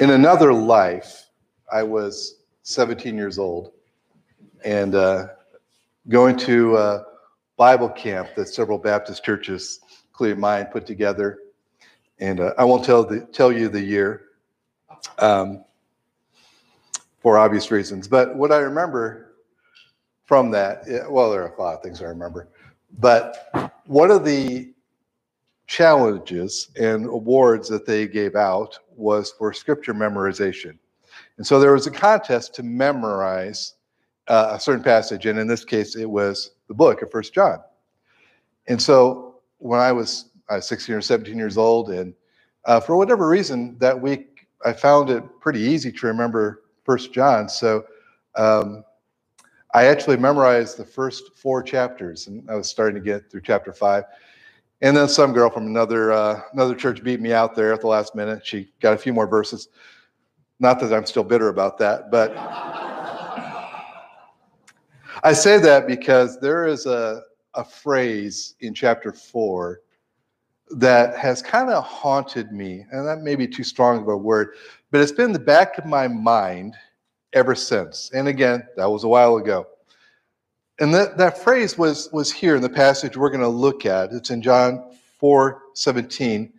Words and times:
In 0.00 0.10
another 0.10 0.52
life, 0.52 1.30
I 1.72 1.84
was 1.84 2.40
17 2.64 3.16
years 3.16 3.38
old 3.38 3.70
and 4.64 4.96
uh, 4.96 5.28
going 6.08 6.36
to 6.38 6.76
uh, 6.76 7.04
Bible 7.56 7.88
camp 7.88 8.30
that 8.34 8.48
several 8.48 8.76
Baptist 8.76 9.22
churches, 9.24 9.78
including 10.08 10.40
mine, 10.40 10.66
put 10.66 10.84
together. 10.84 11.38
And 12.18 12.40
uh, 12.40 12.54
I 12.58 12.64
won't 12.64 12.84
tell 12.84 13.04
the 13.04 13.20
tell 13.20 13.52
you 13.52 13.68
the 13.68 13.80
year 13.80 14.22
um, 15.18 15.64
for 17.20 17.38
obvious 17.38 17.70
reasons. 17.70 18.08
But 18.08 18.34
what 18.34 18.50
I 18.50 18.58
remember 18.58 19.36
from 20.24 20.50
that, 20.50 20.86
well, 21.08 21.30
there 21.30 21.44
are 21.44 21.54
a 21.54 21.62
lot 21.62 21.76
of 21.76 21.82
things 21.84 22.02
I 22.02 22.06
remember. 22.06 22.48
But 22.98 23.72
one 23.86 24.10
of 24.10 24.24
the 24.24 24.74
challenges 25.68 26.70
and 26.80 27.06
awards 27.06 27.68
that 27.68 27.86
they 27.86 28.08
gave 28.08 28.34
out 28.34 28.78
was 28.96 29.32
for 29.32 29.52
scripture 29.52 29.94
memorization. 29.94 30.78
And 31.36 31.46
so 31.46 31.60
there 31.60 31.72
was 31.72 31.86
a 31.86 31.90
contest 31.90 32.54
to 32.56 32.62
memorize 32.62 33.74
uh, 34.28 34.52
a 34.52 34.60
certain 34.60 34.82
passage, 34.82 35.26
and 35.26 35.38
in 35.38 35.46
this 35.46 35.64
case, 35.64 35.96
it 35.96 36.08
was 36.08 36.52
the 36.68 36.74
book 36.74 37.02
of 37.02 37.10
First 37.10 37.34
John. 37.34 37.58
And 38.68 38.80
so 38.80 39.36
when 39.58 39.80
I 39.80 39.92
was, 39.92 40.30
I 40.48 40.56
was 40.56 40.66
16 40.66 40.94
or 40.94 41.00
17 41.00 41.36
years 41.36 41.58
old, 41.58 41.90
and 41.90 42.14
uh, 42.64 42.80
for 42.80 42.96
whatever 42.96 43.28
reason 43.28 43.76
that 43.78 44.00
week, 44.00 44.46
I 44.64 44.72
found 44.72 45.10
it 45.10 45.22
pretty 45.40 45.60
easy 45.60 45.92
to 45.92 46.06
remember 46.06 46.62
First 46.84 47.12
John. 47.12 47.48
So 47.48 47.84
um, 48.34 48.84
I 49.74 49.86
actually 49.86 50.16
memorized 50.16 50.78
the 50.78 50.84
first 50.84 51.34
four 51.36 51.62
chapters, 51.62 52.26
and 52.26 52.48
I 52.50 52.54
was 52.54 52.68
starting 52.68 52.94
to 52.94 53.04
get 53.04 53.30
through 53.30 53.42
chapter 53.42 53.72
five. 53.72 54.04
And 54.84 54.94
then 54.94 55.08
some 55.08 55.32
girl 55.32 55.48
from 55.48 55.66
another 55.66 56.12
uh, 56.12 56.42
another 56.52 56.74
church 56.74 57.02
beat 57.02 57.18
me 57.18 57.32
out 57.32 57.54
there 57.54 57.72
at 57.72 57.80
the 57.80 57.86
last 57.86 58.14
minute. 58.14 58.46
She 58.46 58.68
got 58.80 58.92
a 58.92 58.98
few 58.98 59.14
more 59.14 59.26
verses. 59.26 59.68
Not 60.60 60.78
that 60.80 60.92
I'm 60.92 61.06
still 61.06 61.24
bitter 61.24 61.48
about 61.48 61.78
that, 61.78 62.10
but 62.10 62.36
I 65.22 65.32
say 65.32 65.56
that 65.58 65.86
because 65.86 66.38
there 66.38 66.66
is 66.66 66.84
a, 66.84 67.22
a 67.54 67.64
phrase 67.64 68.56
in 68.60 68.74
chapter 68.74 69.10
four 69.10 69.80
that 70.72 71.16
has 71.16 71.40
kind 71.40 71.70
of 71.70 71.82
haunted 71.82 72.52
me, 72.52 72.84
and 72.90 73.08
that 73.08 73.22
may 73.22 73.36
be 73.36 73.48
too 73.48 73.64
strong 73.64 74.02
of 74.02 74.08
a 74.08 74.16
word, 74.16 74.50
but 74.90 75.00
it's 75.00 75.12
been 75.12 75.26
in 75.26 75.32
the 75.32 75.38
back 75.38 75.78
of 75.78 75.86
my 75.86 76.08
mind 76.08 76.76
ever 77.32 77.54
since. 77.54 78.10
And 78.12 78.28
again, 78.28 78.62
that 78.76 78.90
was 78.90 79.04
a 79.04 79.08
while 79.08 79.36
ago. 79.36 79.66
And 80.80 80.92
that, 80.92 81.16
that 81.18 81.38
phrase 81.38 81.78
was, 81.78 82.08
was 82.12 82.32
here 82.32 82.56
in 82.56 82.62
the 82.62 82.68
passage 82.68 83.16
we're 83.16 83.30
going 83.30 83.40
to 83.40 83.48
look 83.48 83.86
at. 83.86 84.12
It's 84.12 84.30
in 84.30 84.42
John 84.42 84.96
4 85.18 85.62
17. 85.74 86.52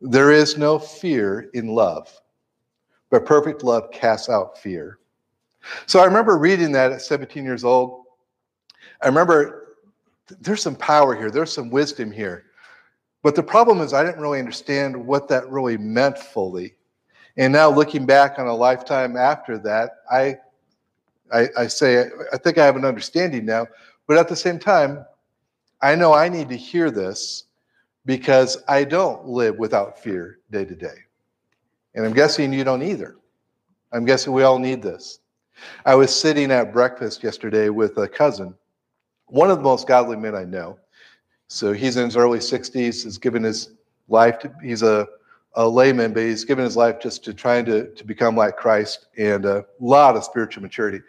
There 0.00 0.30
is 0.30 0.56
no 0.56 0.78
fear 0.78 1.50
in 1.54 1.68
love, 1.68 2.08
but 3.10 3.26
perfect 3.26 3.64
love 3.64 3.90
casts 3.90 4.28
out 4.28 4.58
fear. 4.58 4.98
So 5.86 5.98
I 5.98 6.04
remember 6.04 6.38
reading 6.38 6.70
that 6.72 6.92
at 6.92 7.02
17 7.02 7.44
years 7.44 7.64
old. 7.64 8.04
I 9.02 9.06
remember 9.06 9.76
there's 10.40 10.62
some 10.62 10.76
power 10.76 11.16
here, 11.16 11.30
there's 11.30 11.52
some 11.52 11.70
wisdom 11.70 12.12
here. 12.12 12.44
But 13.22 13.34
the 13.34 13.42
problem 13.42 13.80
is, 13.80 13.92
I 13.92 14.04
didn't 14.04 14.20
really 14.20 14.38
understand 14.38 14.96
what 14.96 15.28
that 15.28 15.48
really 15.50 15.76
meant 15.76 16.18
fully. 16.18 16.76
And 17.36 17.52
now, 17.52 17.70
looking 17.70 18.06
back 18.06 18.38
on 18.38 18.46
a 18.46 18.54
lifetime 18.54 19.16
after 19.16 19.58
that, 19.58 19.90
I, 20.10 20.38
I, 21.32 21.48
I 21.56 21.66
say, 21.66 22.08
I 22.32 22.36
think 22.36 22.58
I 22.58 22.64
have 22.64 22.76
an 22.76 22.84
understanding 22.84 23.44
now. 23.44 23.66
But 24.06 24.18
at 24.18 24.28
the 24.28 24.36
same 24.36 24.58
time, 24.58 25.04
I 25.82 25.94
know 25.94 26.12
I 26.12 26.28
need 26.28 26.48
to 26.48 26.56
hear 26.56 26.90
this 26.90 27.44
because 28.06 28.58
I 28.68 28.84
don't 28.84 29.26
live 29.26 29.58
without 29.58 29.98
fear 29.98 30.38
day 30.50 30.64
to 30.64 30.74
day. 30.74 30.96
And 31.94 32.04
I'm 32.04 32.14
guessing 32.14 32.52
you 32.52 32.64
don't 32.64 32.82
either. 32.82 33.16
I'm 33.92 34.04
guessing 34.04 34.32
we 34.32 34.42
all 34.42 34.58
need 34.58 34.82
this. 34.82 35.20
I 35.84 35.94
was 35.94 36.14
sitting 36.14 36.50
at 36.50 36.72
breakfast 36.72 37.22
yesterday 37.22 37.68
with 37.68 37.98
a 37.98 38.08
cousin, 38.08 38.54
one 39.26 39.50
of 39.50 39.58
the 39.58 39.64
most 39.64 39.86
godly 39.86 40.16
men 40.16 40.34
I 40.34 40.44
know. 40.44 40.78
So 41.48 41.72
he's 41.72 41.96
in 41.96 42.04
his 42.04 42.16
early 42.16 42.38
60s, 42.38 43.04
has 43.04 43.18
given 43.18 43.42
his 43.42 43.70
life 44.08 44.38
to, 44.40 44.52
he's 44.62 44.82
a, 44.82 45.06
a 45.54 45.68
layman, 45.68 46.12
but 46.12 46.22
he's 46.22 46.44
given 46.44 46.64
his 46.64 46.76
life 46.76 47.00
just 47.00 47.24
to 47.24 47.34
trying 47.34 47.64
to, 47.64 47.92
to 47.94 48.04
become 48.04 48.36
like 48.36 48.56
Christ 48.56 49.06
and 49.16 49.44
a 49.44 49.64
lot 49.80 50.16
of 50.16 50.24
spiritual 50.24 50.62
maturity. 50.62 51.00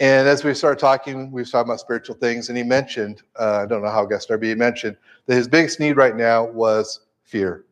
And 0.00 0.26
as 0.26 0.42
we 0.42 0.54
started 0.54 0.80
talking, 0.80 1.30
we 1.30 1.42
were 1.42 1.46
talking 1.46 1.70
about 1.70 1.80
spiritual 1.80 2.16
things, 2.16 2.48
and 2.48 2.58
he 2.58 2.64
mentioned, 2.64 3.22
uh, 3.38 3.60
I 3.62 3.66
don't 3.66 3.82
know 3.82 3.90
how 3.90 4.04
guest 4.06 4.28
but 4.28 4.42
he 4.42 4.54
mentioned 4.54 4.96
that 5.26 5.34
his 5.34 5.46
biggest 5.46 5.78
need 5.78 5.96
right 5.96 6.16
now 6.16 6.44
was 6.44 7.00
fear. 7.22 7.64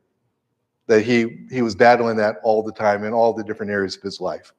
That 0.87 1.03
he 1.03 1.47
he 1.51 1.63
was 1.63 1.75
battling 1.75 2.17
that 2.19 2.37
all 2.43 2.63
the 2.63 2.73
time 2.73 3.05
in 3.05 3.13
all 3.13 3.33
the 3.33 3.45
different 3.45 3.73
areas 3.73 3.97
of 3.97 4.03
his 4.03 4.21
life. 4.21 4.53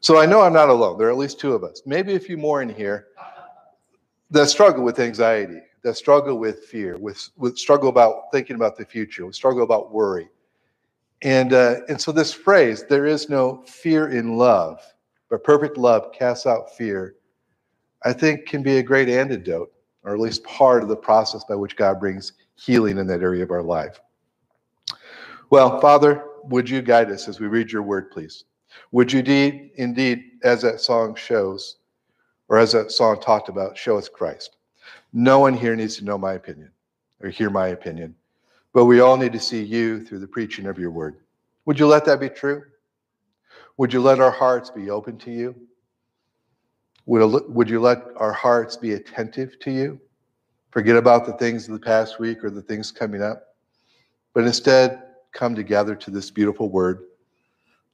So 0.00 0.18
I 0.18 0.26
know 0.26 0.42
I'm 0.42 0.52
not 0.52 0.68
alone. 0.68 0.98
There 0.98 1.08
are 1.08 1.10
at 1.10 1.16
least 1.16 1.40
two 1.40 1.52
of 1.52 1.64
us, 1.64 1.82
maybe 1.86 2.14
a 2.14 2.20
few 2.20 2.36
more 2.36 2.62
in 2.62 2.68
here, 2.68 3.08
that 4.30 4.48
struggle 4.48 4.84
with 4.84 4.98
anxiety, 4.98 5.60
that 5.82 5.96
struggle 5.96 6.38
with 6.38 6.64
fear, 6.64 6.98
with, 6.98 7.28
with 7.36 7.58
struggle 7.58 7.88
about 7.88 8.30
thinking 8.32 8.56
about 8.56 8.76
the 8.76 8.84
future, 8.84 9.30
struggle 9.32 9.62
about 9.62 9.92
worry. 9.92 10.28
And, 11.22 11.52
uh, 11.52 11.76
and 11.88 12.00
so 12.00 12.12
this 12.12 12.32
phrase, 12.32 12.84
there 12.88 13.06
is 13.06 13.28
no 13.28 13.62
fear 13.66 14.08
in 14.08 14.36
love, 14.36 14.80
but 15.30 15.44
perfect 15.44 15.76
love 15.76 16.12
casts 16.12 16.46
out 16.46 16.76
fear, 16.76 17.16
I 18.04 18.12
think 18.12 18.46
can 18.46 18.62
be 18.62 18.78
a 18.78 18.82
great 18.82 19.08
antidote, 19.08 19.72
or 20.04 20.12
at 20.12 20.20
least 20.20 20.44
part 20.44 20.82
of 20.82 20.88
the 20.88 20.96
process 20.96 21.42
by 21.44 21.54
which 21.54 21.76
God 21.76 21.98
brings 21.98 22.34
healing 22.54 22.98
in 22.98 23.06
that 23.06 23.22
area 23.22 23.42
of 23.42 23.50
our 23.50 23.62
life. 23.62 24.00
Well, 25.50 25.80
Father, 25.80 26.24
would 26.44 26.68
you 26.68 26.82
guide 26.82 27.10
us 27.10 27.28
as 27.28 27.40
we 27.40 27.46
read 27.46 27.72
your 27.72 27.82
word, 27.82 28.10
please? 28.10 28.44
Would 28.92 29.12
you 29.12 29.20
indeed, 29.20 29.70
indeed, 29.76 30.24
as 30.42 30.62
that 30.62 30.80
song 30.80 31.14
shows, 31.14 31.76
or 32.48 32.58
as 32.58 32.72
that 32.72 32.92
song 32.92 33.20
talked 33.20 33.48
about, 33.48 33.76
show 33.76 33.96
us 33.96 34.08
Christ? 34.08 34.56
No 35.12 35.38
one 35.38 35.54
here 35.54 35.74
needs 35.74 35.96
to 35.96 36.04
know 36.04 36.18
my 36.18 36.34
opinion 36.34 36.70
or 37.22 37.30
hear 37.30 37.50
my 37.50 37.68
opinion, 37.68 38.14
but 38.76 38.84
we 38.84 39.00
all 39.00 39.16
need 39.16 39.32
to 39.32 39.40
see 39.40 39.62
you 39.62 40.04
through 40.04 40.18
the 40.18 40.26
preaching 40.26 40.66
of 40.66 40.78
your 40.78 40.90
word. 40.90 41.16
Would 41.64 41.78
you 41.78 41.86
let 41.86 42.04
that 42.04 42.20
be 42.20 42.28
true? 42.28 42.62
Would 43.78 43.90
you 43.90 44.02
let 44.02 44.20
our 44.20 44.30
hearts 44.30 44.68
be 44.68 44.90
open 44.90 45.16
to 45.20 45.30
you? 45.30 45.56
Would, 47.06 47.48
would 47.48 47.70
you 47.70 47.80
let 47.80 48.02
our 48.16 48.34
hearts 48.34 48.76
be 48.76 48.92
attentive 48.92 49.58
to 49.60 49.70
you? 49.70 49.98
Forget 50.72 50.94
about 50.94 51.24
the 51.24 51.32
things 51.38 51.66
of 51.66 51.72
the 51.72 51.80
past 51.80 52.20
week 52.20 52.44
or 52.44 52.50
the 52.50 52.60
things 52.60 52.92
coming 52.92 53.22
up, 53.22 53.56
but 54.34 54.44
instead 54.44 55.04
come 55.32 55.54
together 55.54 55.94
to 55.94 56.10
this 56.10 56.30
beautiful 56.30 56.68
word 56.68 57.04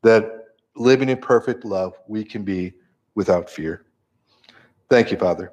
that 0.03 0.47
living 0.75 1.11
in 1.11 1.19
perfect 1.19 1.65
love, 1.65 1.95
we 2.09 2.25
can 2.25 2.43
be 2.43 2.73
without 3.15 3.49
fear. 3.49 3.85
Thank 4.91 5.13
you, 5.13 5.17
Father. 5.17 5.53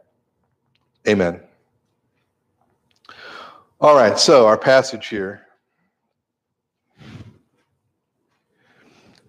Amen. 1.08 1.49
All 3.82 3.96
right, 3.96 4.20
so 4.20 4.46
our 4.46 4.58
passage 4.58 5.08
here. 5.08 5.48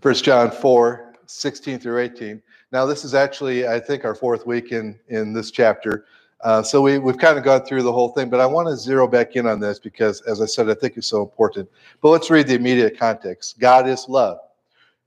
1 0.03 0.15
John 0.15 0.51
4, 0.51 1.15
16 1.25 1.79
through 1.79 1.99
18. 2.01 2.43
Now, 2.73 2.85
this 2.85 3.05
is 3.05 3.15
actually, 3.15 3.69
I 3.69 3.79
think, 3.79 4.05
our 4.05 4.17
fourth 4.17 4.49
week 4.49 4.73
in, 4.73 4.99
in 5.07 5.33
this 5.33 5.53
chapter. 5.53 6.07
Uh, 6.41 6.65
so 6.65 6.83
we, 6.83 6.99
we've 6.99 7.17
kind 7.17 7.39
of 7.39 7.45
gone 7.45 7.65
through 7.65 7.85
the 7.85 7.93
whole 7.93 8.09
thing, 8.09 8.29
but 8.29 8.41
I 8.41 8.47
want 8.47 8.67
to 8.67 8.77
zero 8.77 9.07
back 9.07 9.37
in 9.37 9.47
on 9.47 9.61
this 9.61 9.79
because, 9.79 10.21
as 10.23 10.41
I 10.41 10.47
said, 10.47 10.69
I 10.69 10.75
think 10.75 10.97
it's 10.97 11.07
so 11.07 11.23
important. 11.23 11.69
But 12.01 12.09
let's 12.09 12.29
read 12.29 12.49
the 12.49 12.57
immediate 12.57 12.99
context 12.99 13.61
God 13.61 13.89
is 13.89 14.09
love. 14.09 14.39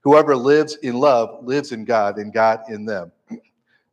Whoever 0.00 0.34
lives 0.34 0.76
in 0.76 0.94
love 0.94 1.44
lives 1.44 1.72
in 1.72 1.84
God 1.84 2.16
and 2.16 2.32
God 2.32 2.62
in 2.70 2.86
them. 2.86 3.12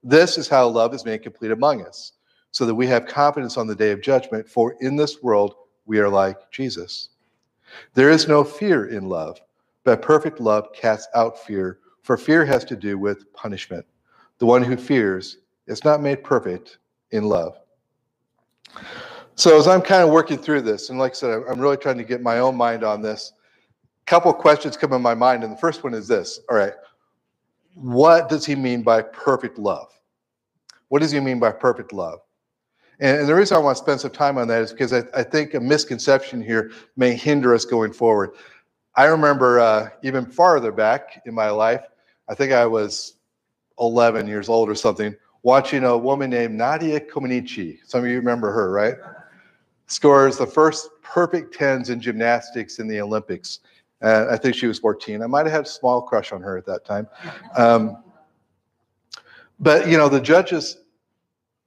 This 0.01 0.37
is 0.37 0.47
how 0.47 0.69
love 0.69 0.93
is 0.93 1.03
made 1.03 1.23
complete 1.23 1.51
among 1.51 1.85
us, 1.85 2.13
so 2.51 2.65
that 2.65 2.75
we 2.75 2.87
have 2.87 3.05
confidence 3.05 3.57
on 3.57 3.67
the 3.67 3.75
day 3.75 3.91
of 3.91 4.01
judgment, 4.01 4.47
for 4.47 4.75
in 4.81 4.95
this 4.95 5.23
world 5.23 5.55
we 5.85 5.99
are 5.99 6.09
like 6.09 6.51
Jesus. 6.51 7.09
There 7.93 8.09
is 8.09 8.27
no 8.27 8.43
fear 8.43 8.87
in 8.87 9.07
love, 9.07 9.39
but 9.83 10.01
perfect 10.01 10.39
love 10.39 10.73
casts 10.73 11.07
out 11.15 11.39
fear, 11.39 11.79
for 12.03 12.17
fear 12.17 12.45
has 12.45 12.65
to 12.65 12.75
do 12.75 12.97
with 12.97 13.31
punishment. 13.33 13.85
The 14.39 14.45
one 14.45 14.63
who 14.63 14.75
fears 14.75 15.37
is 15.67 15.83
not 15.83 16.01
made 16.01 16.23
perfect 16.23 16.79
in 17.11 17.23
love. 17.23 17.57
So, 19.35 19.57
as 19.57 19.67
I'm 19.67 19.81
kind 19.81 20.03
of 20.03 20.09
working 20.09 20.37
through 20.37 20.61
this, 20.61 20.89
and 20.89 20.99
like 20.99 21.13
I 21.13 21.15
said, 21.15 21.43
I'm 21.49 21.59
really 21.59 21.77
trying 21.77 21.97
to 21.97 22.03
get 22.03 22.21
my 22.21 22.39
own 22.39 22.55
mind 22.55 22.83
on 22.83 23.01
this, 23.01 23.33
a 24.01 24.05
couple 24.05 24.31
questions 24.33 24.77
come 24.77 24.93
in 24.93 25.01
my 25.01 25.15
mind, 25.15 25.43
and 25.43 25.53
the 25.53 25.57
first 25.57 25.83
one 25.83 25.93
is 25.93 26.07
this: 26.07 26.39
All 26.49 26.57
right, 26.57 26.73
what 27.75 28.29
does 28.29 28.45
he 28.45 28.55
mean 28.55 28.83
by 28.83 29.01
perfect 29.01 29.57
love? 29.57 29.91
What 30.89 31.01
does 31.01 31.11
he 31.11 31.19
mean 31.19 31.39
by 31.39 31.51
perfect 31.51 31.93
love? 31.93 32.19
And, 33.01 33.27
the 33.27 33.35
reason 33.35 33.57
I 33.57 33.59
want 33.59 33.77
to 33.77 33.83
spend 33.83 33.99
some 33.99 34.11
time 34.11 34.37
on 34.37 34.47
that 34.47 34.61
is 34.61 34.71
because 34.71 34.93
I, 34.93 35.03
I 35.13 35.23
think 35.23 35.55
a 35.55 35.59
misconception 35.59 36.41
here 36.41 36.71
may 36.95 37.15
hinder 37.15 37.53
us 37.53 37.65
going 37.65 37.91
forward. 37.91 38.31
I 38.95 39.05
remember 39.05 39.59
uh, 39.59 39.89
even 40.03 40.25
farther 40.25 40.71
back 40.71 41.21
in 41.25 41.33
my 41.33 41.49
life, 41.49 41.83
I 42.29 42.35
think 42.35 42.53
I 42.53 42.65
was 42.65 43.15
11 43.79 44.27
years 44.27 44.47
old 44.47 44.69
or 44.69 44.75
something, 44.75 45.15
watching 45.41 45.83
a 45.83 45.97
woman 45.97 46.29
named 46.29 46.55
Nadia 46.55 46.99
Comaneci. 46.99 47.79
Some 47.85 48.03
of 48.03 48.09
you 48.09 48.17
remember 48.17 48.51
her, 48.51 48.71
right? 48.71 48.95
Scores 49.87 50.37
the 50.37 50.45
first 50.45 50.89
perfect 51.01 51.55
tens 51.55 51.89
in 51.89 51.99
gymnastics 51.99 52.79
in 52.79 52.87
the 52.87 53.01
Olympics 53.01 53.59
Uh, 54.01 54.27
I 54.31 54.37
think 54.37 54.55
she 54.55 54.65
was 54.65 54.79
14. 54.79 55.21
I 55.21 55.27
might 55.27 55.45
have 55.45 55.51
had 55.51 55.65
a 55.65 55.69
small 55.69 56.01
crush 56.01 56.31
on 56.31 56.41
her 56.41 56.57
at 56.57 56.65
that 56.65 56.85
time. 56.85 57.07
Um, 57.55 58.03
but, 59.59 59.87
you 59.87 59.97
know, 59.97 60.09
the 60.09 60.19
judges 60.19 60.77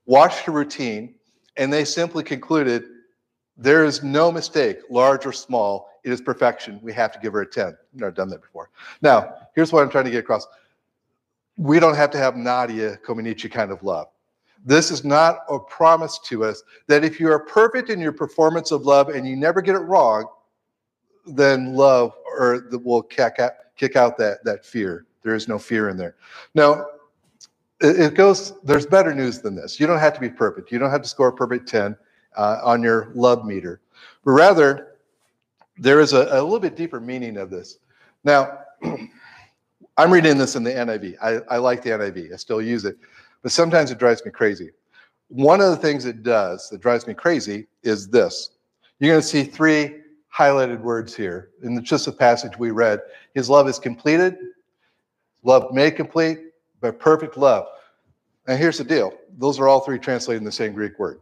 watched 0.06 0.40
her 0.40 0.52
routine 0.52 1.14
and 1.56 1.72
they 1.72 1.84
simply 1.84 2.22
concluded 2.22 2.84
there 3.56 3.84
is 3.84 4.02
no 4.02 4.32
mistake, 4.32 4.78
large 4.90 5.26
or 5.26 5.32
small. 5.32 5.88
It 6.02 6.12
is 6.12 6.20
perfection. 6.20 6.80
We 6.82 6.92
have 6.92 7.12
to 7.12 7.18
give 7.20 7.32
her 7.32 7.42
a 7.42 7.46
10. 7.46 7.66
I've 7.66 7.76
never 7.92 8.10
done 8.10 8.28
that 8.30 8.42
before. 8.42 8.70
Now, 9.00 9.34
here's 9.54 9.72
what 9.72 9.82
I'm 9.82 9.90
trying 9.90 10.04
to 10.04 10.10
get 10.10 10.18
across. 10.18 10.46
We 11.56 11.78
don't 11.78 11.94
have 11.94 12.10
to 12.10 12.18
have 12.18 12.36
Nadia 12.36 12.98
Comaneci 13.06 13.50
kind 13.50 13.70
of 13.70 13.82
love. 13.82 14.08
This 14.64 14.90
is 14.90 15.04
not 15.04 15.40
a 15.48 15.58
promise 15.58 16.18
to 16.24 16.44
us 16.44 16.62
that 16.88 17.04
if 17.04 17.20
you 17.20 17.30
are 17.30 17.38
perfect 17.38 17.90
in 17.90 18.00
your 18.00 18.12
performance 18.12 18.72
of 18.72 18.86
love 18.86 19.08
and 19.10 19.28
you 19.28 19.36
never 19.36 19.60
get 19.60 19.76
it 19.76 19.80
wrong, 19.80 20.26
then 21.26 21.74
love 21.74 22.14
or 22.26 22.66
the, 22.70 22.78
will 22.78 23.02
kick 23.02 23.38
out, 23.38 23.52
kick 23.76 23.94
out 23.94 24.18
that, 24.18 24.44
that 24.44 24.64
fear. 24.64 25.06
There 25.22 25.34
is 25.34 25.48
no 25.48 25.58
fear 25.58 25.90
in 25.90 25.96
there. 25.96 26.16
Now, 26.54 26.86
it, 27.84 28.14
goes, 28.14 28.52
there's 28.62 28.86
better 28.86 29.14
news 29.14 29.40
than 29.40 29.54
this. 29.54 29.78
You 29.78 29.86
don't 29.86 29.98
have 29.98 30.14
to 30.14 30.20
be 30.20 30.28
perfect. 30.28 30.72
You 30.72 30.78
don't 30.78 30.90
have 30.90 31.02
to 31.02 31.08
score 31.08 31.28
a 31.28 31.32
perfect 31.32 31.68
10 31.68 31.96
uh, 32.36 32.58
on 32.62 32.82
your 32.82 33.12
love 33.14 33.44
meter, 33.44 33.80
but 34.24 34.32
rather, 34.32 34.96
there 35.76 36.00
is 36.00 36.12
a, 36.12 36.22
a 36.30 36.42
little 36.42 36.60
bit 36.60 36.76
deeper 36.76 37.00
meaning 37.00 37.36
of 37.36 37.50
this. 37.50 37.78
Now, 38.22 38.60
I'm 39.96 40.12
reading 40.12 40.38
this 40.38 40.56
in 40.56 40.62
the 40.62 40.70
NIV. 40.70 41.16
I, 41.22 41.54
I 41.54 41.58
like 41.58 41.82
the 41.82 41.90
NIV, 41.90 42.32
I 42.32 42.36
still 42.36 42.62
use 42.62 42.84
it 42.84 42.96
but 43.44 43.52
sometimes 43.52 43.92
it 43.92 43.98
drives 43.98 44.24
me 44.24 44.32
crazy. 44.32 44.70
One 45.28 45.60
of 45.60 45.70
the 45.70 45.76
things 45.76 46.06
it 46.06 46.22
does 46.22 46.70
that 46.70 46.80
drives 46.80 47.06
me 47.06 47.12
crazy 47.12 47.66
is 47.82 48.08
this. 48.08 48.50
You're 48.98 49.12
going 49.12 49.20
to 49.20 49.26
see 49.26 49.44
three 49.44 50.00
highlighted 50.34 50.80
words 50.80 51.14
here 51.14 51.50
in 51.62 51.74
the, 51.74 51.82
just 51.82 52.06
the 52.06 52.12
passage 52.12 52.58
we 52.58 52.70
read. 52.70 53.00
His 53.34 53.50
love 53.50 53.68
is 53.68 53.78
completed, 53.78 54.38
love 55.42 55.72
made 55.72 55.94
complete, 55.94 56.38
but 56.80 56.98
perfect 56.98 57.36
love. 57.36 57.66
And 58.46 58.58
here's 58.58 58.78
the 58.78 58.84
deal 58.84 59.14
those 59.38 59.58
are 59.58 59.68
all 59.68 59.80
three 59.80 59.98
translated 59.98 60.40
in 60.40 60.44
the 60.44 60.52
same 60.52 60.72
Greek 60.72 60.98
word. 60.98 61.20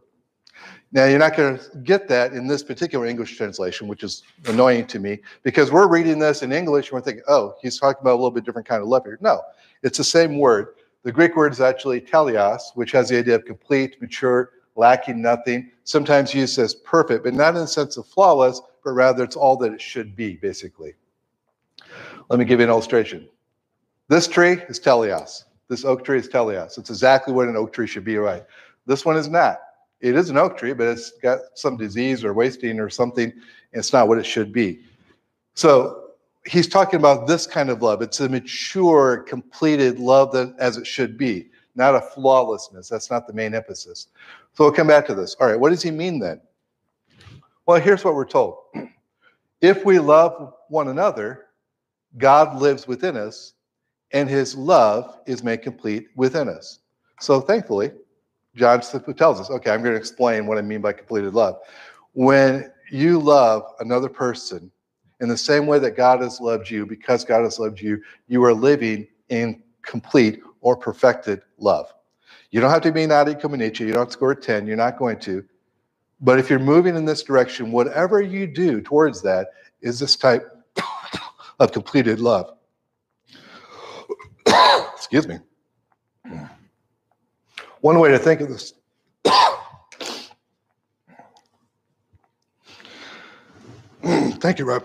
Now, 0.91 1.05
you're 1.05 1.17
not 1.17 1.35
going 1.35 1.57
to 1.57 1.77
get 1.79 2.07
that 2.09 2.33
in 2.33 2.45
this 2.45 2.61
particular 2.61 3.07
English 3.07 3.35
translation, 3.35 3.87
which 3.87 4.03
is 4.03 4.21
annoying 4.45 4.85
to 4.87 4.99
me 4.99 5.19
because 5.41 5.71
we're 5.71 5.87
reading 5.87 6.19
this 6.19 6.43
in 6.43 6.51
English 6.51 6.89
and 6.89 6.93
we're 6.93 7.01
thinking, 7.01 7.23
oh, 7.27 7.55
he's 7.61 7.79
talking 7.79 7.99
about 8.01 8.13
a 8.13 8.19
little 8.21 8.29
bit 8.29 8.45
different 8.45 8.67
kind 8.67 8.81
of 8.81 8.87
love 8.87 9.03
here. 9.03 9.17
No, 9.19 9.41
it's 9.81 9.97
the 9.97 10.03
same 10.03 10.37
word. 10.37 10.75
The 11.01 11.11
Greek 11.11 11.35
word 11.35 11.51
is 11.51 11.61
actually 11.61 11.99
teleos, 11.99 12.61
which 12.75 12.91
has 12.91 13.09
the 13.09 13.17
idea 13.17 13.35
of 13.35 13.45
complete, 13.45 13.99
mature, 14.01 14.51
lacking 14.75 15.19
nothing, 15.19 15.71
sometimes 15.83 16.33
used 16.33 16.59
as 16.59 16.75
perfect, 16.75 17.23
but 17.23 17.33
not 17.33 17.55
in 17.55 17.61
the 17.61 17.67
sense 17.67 17.97
of 17.97 18.05
flawless, 18.05 18.61
but 18.83 18.91
rather 18.91 19.23
it's 19.23 19.35
all 19.35 19.57
that 19.57 19.73
it 19.73 19.81
should 19.81 20.15
be, 20.15 20.35
basically. 20.35 20.93
Let 22.29 22.37
me 22.37 22.45
give 22.45 22.59
you 22.59 22.65
an 22.65 22.69
illustration. 22.69 23.27
This 24.09 24.27
tree 24.27 24.61
is 24.69 24.79
teleos. 24.79 25.43
This 25.73 25.85
oak 25.85 26.05
tree 26.05 26.19
is 26.19 26.29
teleos. 26.29 26.77
It's 26.77 26.91
exactly 26.91 27.33
what 27.33 27.47
an 27.47 27.57
oak 27.57 27.73
tree 27.73 27.87
should 27.87 28.05
be, 28.05 28.17
right? 28.17 28.45
This 28.85 29.05
one 29.05 29.17
is 29.17 29.27
not. 29.27 29.57
It 30.01 30.15
is 30.15 30.29
an 30.29 30.37
oak 30.37 30.55
tree, 30.55 30.71
but 30.71 30.87
it's 30.87 31.13
got 31.13 31.39
some 31.55 31.77
disease 31.77 32.23
or 32.23 32.31
wasting 32.31 32.79
or 32.79 32.91
something, 32.91 33.33
it's 33.71 33.91
not 33.91 34.07
what 34.07 34.19
it 34.19 34.23
should 34.23 34.53
be. 34.53 34.81
So 35.55 36.11
he's 36.45 36.67
talking 36.67 36.99
about 36.99 37.25
this 37.25 37.47
kind 37.47 37.71
of 37.71 37.81
love. 37.81 38.03
It's 38.03 38.19
a 38.19 38.29
mature, 38.29 39.23
completed 39.27 39.97
love 39.97 40.31
that 40.33 40.53
as 40.59 40.77
it 40.77 40.85
should 40.85 41.17
be, 41.17 41.49
not 41.73 41.95
a 41.95 42.01
flawlessness. 42.01 42.87
That's 42.87 43.09
not 43.09 43.25
the 43.25 43.33
main 43.33 43.55
emphasis. 43.55 44.09
So 44.53 44.65
we'll 44.65 44.73
come 44.73 44.85
back 44.85 45.07
to 45.07 45.15
this. 45.15 45.33
All 45.39 45.47
right, 45.47 45.59
what 45.59 45.71
does 45.71 45.81
he 45.81 45.89
mean 45.89 46.19
then? 46.19 46.39
Well, 47.65 47.81
here's 47.81 48.03
what 48.03 48.13
we're 48.13 48.25
told. 48.25 48.57
If 49.59 49.85
we 49.85 49.97
love 49.97 50.53
one 50.67 50.89
another, 50.89 51.45
God 52.17 52.61
lives 52.61 52.85
within 52.85 53.17
us, 53.17 53.53
and 54.13 54.29
his 54.29 54.55
love 54.55 55.19
is 55.27 55.43
made 55.43 55.61
complete 55.63 56.07
within 56.15 56.49
us. 56.49 56.79
So 57.21 57.41
thankfully, 57.41 57.91
John 58.55 58.81
tells 59.17 59.39
us, 59.41 59.49
okay, 59.51 59.71
I'm 59.71 59.81
going 59.81 59.93
to 59.93 59.99
explain 59.99 60.47
what 60.47 60.57
I 60.57 60.61
mean 60.63 60.81
by 60.81 60.93
completed 60.93 61.33
love. 61.33 61.57
When 62.13 62.71
you 62.91 63.19
love 63.19 63.63
another 63.79 64.09
person 64.09 64.71
in 65.21 65.29
the 65.29 65.37
same 65.37 65.67
way 65.67 65.79
that 65.79 65.97
God 65.97 66.21
has 66.21 66.41
loved 66.41 66.69
you, 66.69 66.85
because 66.85 67.25
God 67.25 67.43
has 67.43 67.59
loved 67.59 67.81
you, 67.81 68.01
you 68.27 68.43
are 68.45 68.53
living 68.53 69.07
in 69.29 69.63
complete 69.83 70.41
or 70.61 70.77
perfected 70.77 71.41
love. 71.59 71.93
You 72.51 72.61
don't 72.61 72.71
have 72.71 72.83
to 72.83 72.91
be 72.91 73.03
an 73.03 73.09
Nadia 73.09 73.35
Comaneci. 73.35 73.81
You 73.81 73.93
don't 73.93 74.11
score 74.11 74.31
a 74.31 74.35
10. 74.35 74.67
You're 74.67 74.77
not 74.77 74.97
going 74.99 75.19
to. 75.21 75.45
But 76.21 76.39
if 76.39 76.49
you're 76.49 76.59
moving 76.59 76.95
in 76.95 77.05
this 77.05 77.23
direction, 77.23 77.71
whatever 77.71 78.21
you 78.21 78.47
do 78.47 78.81
towards 78.81 79.21
that 79.23 79.49
is 79.81 79.99
this 79.99 80.15
type 80.17 80.47
of 81.59 81.71
completed 81.71 82.19
love. 82.19 82.51
Excuse 84.95 85.27
me. 85.27 85.39
One 87.81 87.99
way 87.99 88.09
to 88.11 88.19
think 88.19 88.41
of 88.41 88.49
this. 88.49 88.73
Thank 94.03 94.59
you, 94.59 94.65
Rob. 94.65 94.83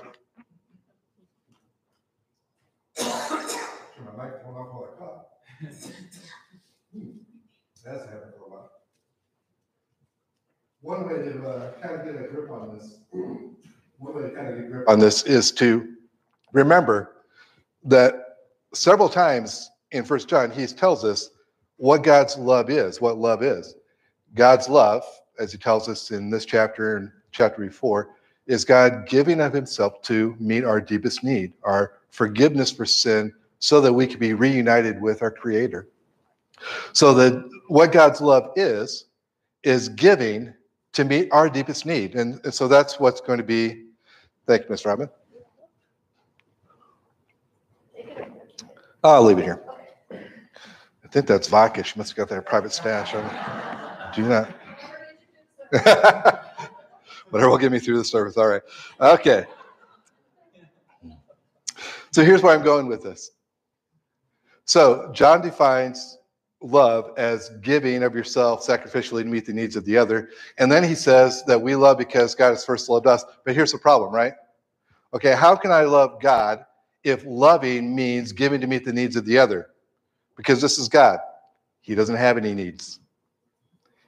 That's 7.88 8.05
happened 8.05 8.35
for 8.38 8.44
a 8.44 8.50
while. 8.50 8.70
One 10.82 11.09
way 11.09 11.15
to 11.15 11.49
uh, 11.49 11.73
kind 11.81 11.94
of 11.94 12.05
get 12.05 12.23
a 12.23 12.29
grip 12.29 12.50
on 12.50 12.76
this, 12.76 12.99
one 13.11 14.15
way 14.15 14.29
to 14.29 14.37
kind 14.37 14.49
of 14.49 14.56
get 14.56 14.67
a 14.67 14.69
grip 14.69 14.88
on 14.88 14.99
this 14.99 15.23
is 15.23 15.50
to 15.53 15.94
remember 16.53 17.25
that 17.85 18.28
several 18.73 19.09
times 19.09 19.70
in 19.93 20.05
First 20.05 20.29
John, 20.29 20.50
he 20.50 20.67
tells 20.67 21.05
us 21.05 21.31
what 21.76 22.03
God's 22.03 22.37
love 22.37 22.70
is, 22.70 23.00
what 23.00 23.19
love 23.19 23.43
is. 23.43 23.75
God's 24.35 24.69
love, 24.69 25.05
as 25.38 25.53
he 25.53 25.59
tells 25.59 25.88
us 25.88 26.11
in 26.11 26.31
this 26.31 26.44
chapter 26.44 26.97
and 26.97 27.11
chapter 27.32 27.62
before, 27.62 28.11
is 28.47 28.65
God 28.65 29.06
giving 29.06 29.41
of 29.41 29.53
himself 29.53 30.03
to 30.03 30.35
meet 30.38 30.65
our 30.65 30.81
deepest 30.81 31.23
need, 31.23 31.53
our 31.62 31.94
forgiveness 32.11 32.70
for 32.73 32.87
sin, 32.87 33.32
so 33.59 33.81
that 33.81 33.93
we 33.93 34.06
can 34.06 34.19
be 34.19 34.35
reunited 34.35 35.00
with 35.00 35.23
our 35.23 35.31
Creator. 35.31 35.88
So 36.93 37.15
that 37.15 37.49
what 37.69 37.93
God's 37.93 38.20
love 38.20 38.50
is, 38.56 39.06
is 39.62 39.88
giving 39.91 40.53
to 40.93 41.05
meet 41.05 41.29
our 41.32 41.49
deepest 41.49 41.87
need. 41.87 42.15
And, 42.15 42.41
and 42.44 42.55
so 42.55 42.69
that's 42.69 42.98
what's 42.98 43.20
going 43.20 43.39
to 43.39 43.44
be. 43.44 43.84
Thank 44.46 44.63
you, 44.63 44.70
Ms. 44.70 44.84
Robin. 44.84 45.08
I'll 49.05 49.22
leave 49.22 49.38
it 49.38 49.44
here. 49.44 49.62
I 50.10 51.08
think 51.10 51.26
that's 51.26 51.48
vodka. 51.48 51.82
She 51.84 51.98
must 51.98 52.10
have 52.10 52.17
got 52.17 52.28
that 52.34 52.46
private 52.46 52.72
stash. 52.72 53.12
Do 54.14 54.22
not. 54.22 54.50
Whatever 57.31 57.50
will 57.50 57.58
get 57.58 57.72
me 57.72 57.78
through 57.78 57.98
the 57.98 58.05
service. 58.05 58.36
All 58.36 58.48
right. 58.48 58.62
Okay. 59.00 59.44
So 62.10 62.24
here's 62.24 62.43
where 62.43 62.55
I'm 62.55 62.64
going 62.64 62.86
with 62.86 63.02
this. 63.02 63.31
So 64.64 65.10
John 65.12 65.40
defines 65.40 66.19
love 66.60 67.12
as 67.17 67.50
giving 67.62 68.02
of 68.02 68.14
yourself 68.14 68.67
sacrificially 68.67 69.22
to 69.22 69.28
meet 69.28 69.46
the 69.46 69.52
needs 69.52 69.76
of 69.76 69.84
the 69.84 69.96
other. 69.96 70.31
And 70.58 70.70
then 70.72 70.82
he 70.82 70.94
says 70.94 71.44
that 71.44 71.60
we 71.60 71.76
love 71.76 71.96
because 71.98 72.34
God 72.34 72.50
has 72.50 72.64
first 72.64 72.88
loved 72.88 73.06
us. 73.06 73.24
But 73.44 73.55
here's 73.55 73.72
the 73.72 73.78
problem, 73.78 74.12
right? 74.12 74.34
Okay, 75.14 75.34
how 75.34 75.55
can 75.55 75.70
I 75.70 75.82
love 75.82 76.20
God 76.20 76.64
if 77.08 77.24
loving 77.27 77.94
means 77.94 78.32
giving 78.32 78.60
to 78.60 78.67
meet 78.67 78.84
the 78.84 78.93
needs 78.93 79.17
of 79.17 79.24
the 79.24 79.38
other? 79.38 79.69
Because 80.36 80.60
this 80.60 80.79
is 80.79 80.88
God. 80.88 81.19
He 81.81 81.94
doesn't 81.94 82.17
have 82.17 82.36
any 82.36 82.55
needs. 82.55 83.00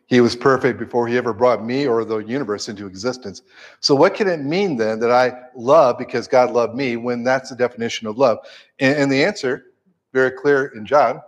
He 0.07 0.21
was 0.21 0.35
perfect 0.35 0.79
before 0.79 1.07
he 1.07 1.17
ever 1.17 1.33
brought 1.33 1.65
me 1.65 1.87
or 1.87 2.05
the 2.05 2.19
universe 2.19 2.69
into 2.69 2.87
existence. 2.87 3.43
So, 3.79 3.95
what 3.95 4.15
can 4.15 4.27
it 4.27 4.41
mean 4.41 4.77
then 4.77 4.99
that 4.99 5.13
I 5.13 5.33
love 5.55 5.99
because 5.99 6.27
God 6.27 6.51
loved 6.51 6.75
me 6.75 6.97
when 6.97 7.23
that's 7.23 7.51
the 7.51 7.57
definition 7.57 8.09
of 8.09 8.19
love? 8.19 8.39
And, 8.81 8.97
and 8.99 9.13
the 9.13 9.25
answer, 9.25 9.67
very 10.13 10.33
clear 10.33 10.73
in 10.75 10.85
John, 10.85 11.21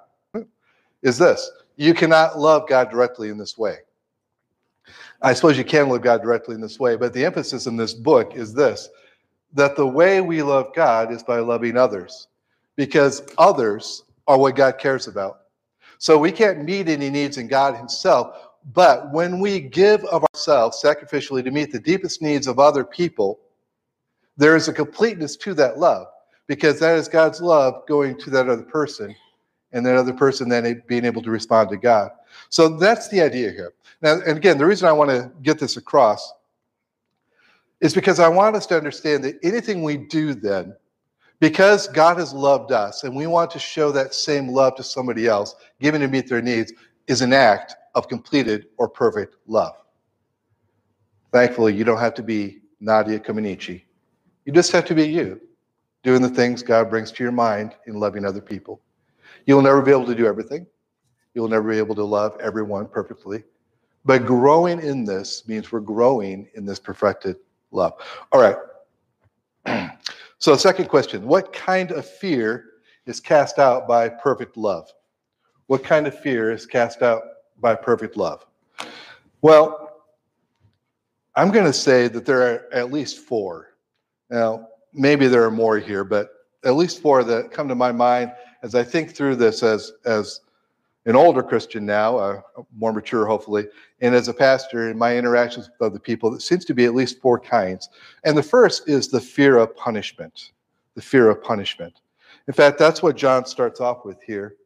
is 1.03 1.17
this 1.17 1.49
you 1.77 1.95
cannot 1.95 2.39
love 2.39 2.69
God 2.69 2.91
directly 2.91 3.29
in 3.29 3.39
this 3.39 3.57
way. 3.57 3.77
I 5.23 5.33
suppose 5.33 5.57
you 5.57 5.65
can 5.65 5.89
love 5.89 6.03
God 6.03 6.21
directly 6.21 6.57
in 6.57 6.61
this 6.61 6.81
way, 6.81 6.97
but 6.97 7.13
the 7.13 7.25
emphasis 7.25 7.67
in 7.67 7.77
this 7.77 7.95
book 7.95 8.35
is 8.35 8.53
this 8.53 8.89
that 9.55 9.77
the 9.77 9.87
way 9.87 10.21
we 10.21 10.43
love 10.43 10.75
God 10.75 11.13
is 11.13 11.23
by 11.23 11.39
loving 11.39 11.77
others, 11.77 12.29
because 12.77 13.23
others 13.39 14.05
are 14.27 14.39
what 14.39 14.57
God 14.57 14.79
cares 14.79 15.09
about. 15.09 15.41
So 15.99 16.19
we 16.19 16.33
can't 16.33 16.65
meet 16.65 16.89
any 16.89 17.11
needs 17.11 17.39
in 17.39 17.49
God 17.49 17.77
Himself, 17.77 18.37
but 18.75 19.13
when 19.13 19.41
we 19.41 19.61
give 19.61 20.05
of 20.05 20.25
ourselves 20.33 20.81
sacrificially 20.83 21.45
to 21.45 21.51
meet 21.51 21.73
the 21.73 21.81
deepest 21.81 22.23
needs 22.23 22.47
of 22.47 22.59
other 22.59 22.85
people, 22.85 23.41
there 24.37 24.57
is 24.57 24.69
a 24.69 24.73
completeness 24.73 25.37
to 25.37 25.55
that 25.55 25.79
love, 25.79 26.07
because 26.47 26.81
that 26.81 26.97
is 26.97 27.09
God's 27.09 27.41
love 27.41 27.87
going 27.87 28.19
to 28.19 28.31
that 28.31 28.49
other 28.49 28.63
person 28.63 29.15
and 29.73 29.85
that 29.87 29.97
other 29.97 30.13
person 30.13 30.49
then 30.49 30.83
being 30.87 31.05
able 31.05 31.23
to 31.23 31.31
respond 31.31 31.71
to 31.71 31.77
God. 31.77 32.11
So 32.49 32.69
that's 32.69 33.09
the 33.09 33.21
idea 33.21 33.51
here. 33.51 33.73
Now, 34.01 34.21
and 34.27 34.37
again, 34.37 34.59
the 34.59 34.67
reason 34.67 34.89
I 34.89 34.93
want 34.93 35.11
to 35.11 35.31
get 35.43 35.59
this 35.59 35.77
across 35.77 36.33
is 37.83 37.95
because 37.95 38.21
I 38.21 38.29
want 38.29 38.57
us 38.57 38.67
to 38.69 38.79
understand 38.79 39.25
that 39.25 39.39
anything 39.45 39.85
we 39.85 39.99
do 39.99 40.35
then 40.35 40.75
Because 41.41 41.89
God 41.89 42.19
has 42.19 42.33
loved 42.33 42.73
us 42.73 43.05
and 43.05 43.15
we 43.15 43.27
want 43.27 43.51
to 43.53 43.59
show 43.59 43.93
that 43.93 44.15
same 44.15 44.49
love 44.49 44.77
to 44.77 44.83
somebody 44.83 45.27
else, 45.29 45.55
giving 45.81 46.01
to 46.01 46.09
meet 46.09 46.29
their 46.29 46.43
needs, 46.43 46.73
is 47.09 47.21
an 47.21 47.33
act 47.33 47.77
of 47.95 48.09
completed 48.09 48.67
or 48.79 48.89
perfect 48.89 49.37
love. 49.47 49.75
Thankfully, 51.33 51.75
you 51.75 51.85
don't 51.85 51.99
have 52.01 52.15
to 52.15 52.23
be 52.23 52.61
Nadia 52.81 53.21
Comaneci. 53.21 53.83
You 54.47 54.53
just 54.53 54.73
have 54.73 54.85
to 54.87 54.95
be 54.95 55.09
you, 55.09 55.41
doing 56.05 56.23
the 56.23 56.31
things 56.31 56.63
God 56.63 56.91
brings 56.91 57.13
to 57.13 57.25
your 57.25 57.33
mind 57.33 57.75
in 57.87 58.01
loving 58.01 58.25
other 58.25 58.43
people. 58.43 58.83
You'll 59.47 59.63
never 59.63 59.83
be 59.83 59.93
able 59.93 60.07
to 60.07 60.15
do 60.15 60.27
everything. 60.27 60.67
You'll 61.35 61.49
never 61.49 61.71
be 61.71 61.79
able 61.79 61.97
to 61.97 62.05
love 62.05 62.37
everyone 62.41 62.89
perfectly. 62.89 63.45
But 64.05 64.27
growing 64.27 64.81
in 64.83 65.05
this 65.05 65.49
means 65.49 65.73
we're 65.73 65.81
growing 65.81 66.49
in 66.55 66.67
this 66.67 66.81
perfected 66.81 67.37
love. 67.73 67.95
All 68.33 68.41
right. 68.41 69.91
so, 70.39 70.57
second 70.57 70.89
question 70.89 71.27
What 71.27 71.53
kind 71.53 71.91
of 71.91 72.07
fear 72.07 72.67
is 73.07 73.21
cast 73.21 73.59
out 73.59 73.89
by 73.89 74.09
perfect 74.09 74.57
love? 74.57 74.91
What 75.67 75.85
kind 75.85 76.07
of 76.07 76.19
fear 76.19 76.51
is 76.51 76.67
cast 76.67 77.03
out 77.03 77.23
by 77.61 77.75
perfect 77.75 78.17
love? 78.17 78.47
Well, 79.41 80.05
I'm 81.35 81.51
going 81.51 81.65
to 81.65 81.73
say 81.73 82.09
that 82.09 82.27
there 82.27 82.43
are 82.43 82.73
at 82.73 82.93
least 82.93 83.21
four. 83.21 83.69
Now, 84.31 84.69
maybe 84.93 85.29
there 85.29 85.45
are 85.45 85.51
more 85.51 85.79
here, 85.79 86.05
but 86.05 86.31
at 86.65 86.75
least 86.75 87.01
four 87.01 87.25
that 87.25 87.51
come 87.51 87.69
to 87.69 87.75
my 87.75 87.91
mind 87.91 88.33
as 88.63 88.75
I 88.75 88.85
think 88.85 89.15
through 89.15 89.37
this 89.37 89.63
as, 89.63 89.93
as 90.05 90.41
an 91.05 91.17
older 91.17 91.43
Christian 91.43 91.85
now, 91.85 92.17
uh, 92.17 92.41
more 92.77 92.93
mature 92.93 93.27
hopefully, 93.27 93.67
and 94.01 94.15
as 94.15 94.29
a 94.29 94.35
pastor 94.35 94.91
in 94.91 94.99
my 94.99 95.17
interactions 95.17 95.69
with 95.69 95.85
other 95.85 95.99
people, 95.99 96.31
there 96.31 96.41
seems 96.41 96.65
to 96.67 96.75
be 96.75 96.85
at 96.85 96.95
least 96.95 97.21
four 97.21 97.41
kinds. 97.41 97.89
And 98.25 98.37
the 98.37 98.43
first 98.43 98.89
is 98.89 99.09
the 99.09 99.21
fear 99.21 99.57
of 99.57 99.75
punishment. 99.77 100.53
The 100.95 101.03
fear 101.03 101.29
of 101.29 101.43
punishment. 101.43 102.01
In 102.47 102.55
fact, 102.55 102.79
that's 102.79 103.03
what 103.03 103.17
John 103.17 103.47
starts 103.47 103.81
off 103.81 104.05
with 104.05 104.23
here. 104.23 104.57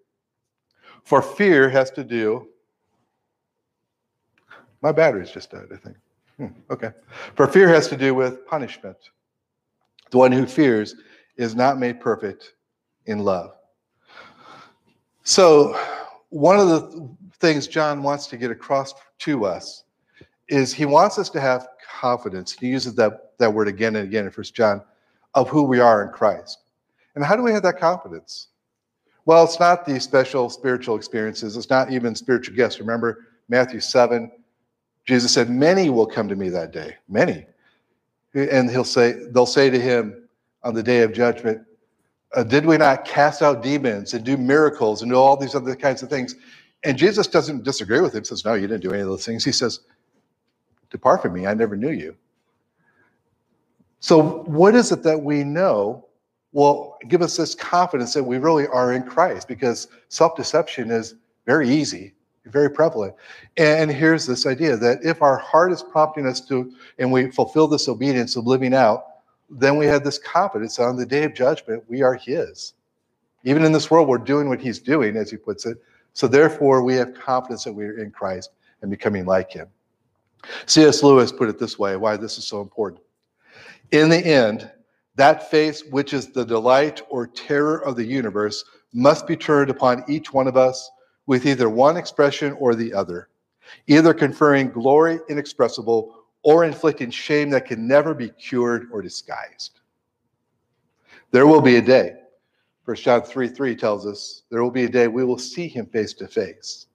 For 1.05 1.23
fear 1.23 1.69
has 1.69 1.91
to 1.93 2.05
do. 2.05 2.49
My 4.83 4.93
battery's 4.93 5.31
just 5.31 5.51
died, 5.51 5.69
I 5.73 5.77
think. 5.77 5.97
Hmm, 6.37 6.61
okay. 6.71 6.91
For 7.35 7.47
fear 7.47 7.69
has 7.69 7.89
to 7.89 7.97
do 7.97 8.15
with 8.15 8.47
punishment. 8.47 8.97
The 10.11 10.19
one 10.19 10.33
who 10.33 10.47
fears 10.47 10.97
is 11.37 11.55
not 11.55 11.79
made 11.79 12.01
perfect 12.01 12.55
in 13.07 13.21
love. 13.21 13.53
So, 15.23 15.79
one 16.37 16.61
of 16.61 16.69
the 16.69 17.09
things 17.39 17.67
John 17.67 18.03
wants 18.03 18.27
to 18.27 18.37
get 18.37 18.51
across 18.51 18.93
to 19.21 19.47
us 19.47 19.85
is 20.49 20.73
he 20.73 20.85
wants 20.85 21.19
us 21.19 21.31
to 21.31 21.41
have 21.41 21.67
confidence. 21.99 22.53
He 22.53 22.69
uses 22.69 22.95
that, 22.97 23.33
that 23.39 23.53
word 23.53 23.69
again 23.69 23.97
and 23.97 24.07
again 24.07 24.27
in 24.27 24.31
First 24.31 24.55
John 24.55 24.83
of 25.35 25.49
who 25.49 25.63
we 25.63 25.81
are 25.81 26.05
in 26.05 26.11
Christ. 26.13 26.59
And 27.15 27.25
how 27.25 27.37
do 27.37 27.43
we 27.43 27.53
have 27.53 27.63
that 27.63 27.79
confidence? 27.79 28.49
Well, 29.25 29.45
it's 29.45 29.59
not 29.59 29.87
the 29.87 29.99
special 29.99 30.51
spiritual 30.51 30.97
experiences. 30.97 31.57
It's 31.57 31.71
not 31.71 31.91
even 31.91 32.15
spiritual 32.15 32.55
gifts. 32.55 32.81
Remember 32.81 33.27
Matthew 33.49 33.81
7, 33.81 34.31
Jesus 35.07 35.33
said, 35.33 35.49
Many 35.49 35.89
will 35.89 36.07
come 36.07 36.29
to 36.29 36.37
me 36.37 36.51
that 36.51 36.71
day. 36.71 36.97
Many. 37.09 37.47
And 38.35 38.71
he'll 38.71 38.85
say, 38.85 39.15
they'll 39.31 39.47
say 39.47 39.71
to 39.71 39.81
him 39.81 40.29
on 40.63 40.75
the 40.75 40.83
day 40.83 41.01
of 41.01 41.15
judgment, 41.15 41.63
uh, 42.35 42.43
did 42.43 42.67
we 42.67 42.77
not 42.77 43.05
cast 43.05 43.43
out 43.43 43.63
demons 43.63 44.15
and 44.15 44.25
do 44.25 44.37
miracles 44.37 45.03
and 45.03 45.11
do 45.11 45.17
all 45.17 45.37
these 45.37 45.55
other 45.55 45.77
kinds 45.77 46.03
of 46.03 46.11
things? 46.11 46.35
And 46.85 46.99
Jesus 46.99 47.27
doesn't 47.27 47.65
disagree 47.65 48.01
with 48.01 48.15
him, 48.15 48.25
says, 48.25 48.45
No, 48.45 48.55
you 48.55 48.67
didn't 48.67 48.83
do 48.83 48.93
any 48.93 49.03
of 49.03 49.09
those 49.09 49.25
things. 49.25 49.45
He 49.45 49.53
says, 49.53 49.81
Depart 50.91 51.23
from 51.23 51.33
me, 51.33 51.47
I 51.47 51.55
never 51.55 51.77
knew 51.77 51.91
you. 51.91 52.17
So, 54.01 54.43
what 54.45 54.75
is 54.75 54.93
it 54.93 55.03
that 55.03 55.21
we 55.21 55.43
know 55.43 56.07
will 56.53 56.97
give 57.09 57.23
us 57.23 57.37
this 57.37 57.55
confidence 57.55 58.15
that 58.15 58.23
we 58.23 58.39
really 58.39 58.67
are 58.69 58.93
in 58.93 59.03
Christ? 59.03 59.49
Because 59.49 59.89
self 60.09 60.37
deception 60.37 60.91
is 60.91 61.15
very 61.45 61.69
easy, 61.69 62.15
very 62.45 62.71
prevalent. 62.71 63.15
And 63.57 63.91
here's 63.91 64.27
this 64.27 64.47
idea 64.47 64.77
that 64.77 64.99
if 65.03 65.23
our 65.23 65.39
heart 65.39 65.73
is 65.73 65.83
prompting 65.83 66.27
us 66.27 66.41
to, 66.43 66.73
and 66.99 67.11
we 67.11 67.31
fulfill 67.31 67.67
this 67.67 67.89
obedience 67.89 68.37
of 68.37 68.47
living 68.47 68.75
out, 68.75 69.07
then 69.51 69.77
we 69.77 69.87
have 69.87 70.05
this 70.05 70.19
confidence 70.19 70.79
on 70.79 70.97
the 70.97 71.07
day 71.07 71.25
of 71.25 71.35
judgment, 71.35 71.85
we 71.89 72.03
are 72.03 72.15
His. 72.15 72.75
Even 73.45 73.65
in 73.65 73.73
this 73.73 73.91
world, 73.91 74.09
we're 74.09 74.19
doing 74.19 74.49
what 74.49 74.61
He's 74.61 74.79
doing, 74.79 75.17
as 75.17 75.31
He 75.31 75.37
puts 75.37 75.67
it. 75.67 75.79
So 76.13 76.27
therefore, 76.27 76.83
we 76.83 76.95
have 76.95 77.15
confidence 77.15 77.65
that 77.65 77.73
we're 77.73 78.01
in 78.01 78.11
Christ 78.11 78.51
and 78.83 78.91
becoming 78.91 79.27
like 79.27 79.53
Him. 79.53 79.69
C.S. 80.67 81.03
Lewis 81.03 81.33
put 81.33 81.49
it 81.49 81.59
this 81.59 81.79
way 81.79 81.97
why 81.97 82.17
this 82.17 82.39
is 82.39 82.45
so 82.45 82.61
important. 82.61 83.03
In 83.93 84.09
the 84.09 84.19
end, 84.19 84.71
that 85.17 85.51
face 85.51 85.83
which 85.91 86.13
is 86.13 86.29
the 86.29 86.45
delight 86.45 87.03
or 87.09 87.27
terror 87.27 87.79
of 87.85 87.97
the 87.97 88.05
universe 88.05 88.65
must 88.93 89.27
be 89.27 89.37
turned 89.37 89.71
upon 89.71 90.05
each 90.09 90.33
one 90.33 90.47
of 90.47 90.57
us 90.57 90.91
with 91.27 91.47
either 91.47 91.69
one 91.69 91.97
expression 91.97 92.53
or 92.53 92.75
the 92.75 92.93
other, 92.93 93.29
either 93.87 94.15
conferring 94.15 94.71
glory 94.71 95.19
inexpressible 95.29 96.15
or 96.47 96.63
inflicting 96.63 97.11
shame 97.11 97.51
that 97.51 97.67
can 97.67 97.89
never 97.89 98.15
be 98.15 98.29
cured 98.29 98.87
or 98.93 99.03
disguised. 99.03 99.81
There 101.33 101.45
will 101.45 101.61
be 101.61 101.75
a 101.75 101.83
day. 101.83 102.15
First 102.85 103.03
John 103.03 103.23
3 103.23 103.49
3 103.49 103.75
tells 103.75 104.07
us 104.07 104.45
there 104.49 104.63
will 104.63 104.71
be 104.71 104.85
a 104.85 104.89
day 104.89 105.09
we 105.09 105.25
will 105.25 105.39
see 105.39 105.67
him 105.67 105.87
face 105.87 106.13
to 106.15 106.29
face. 106.29 106.87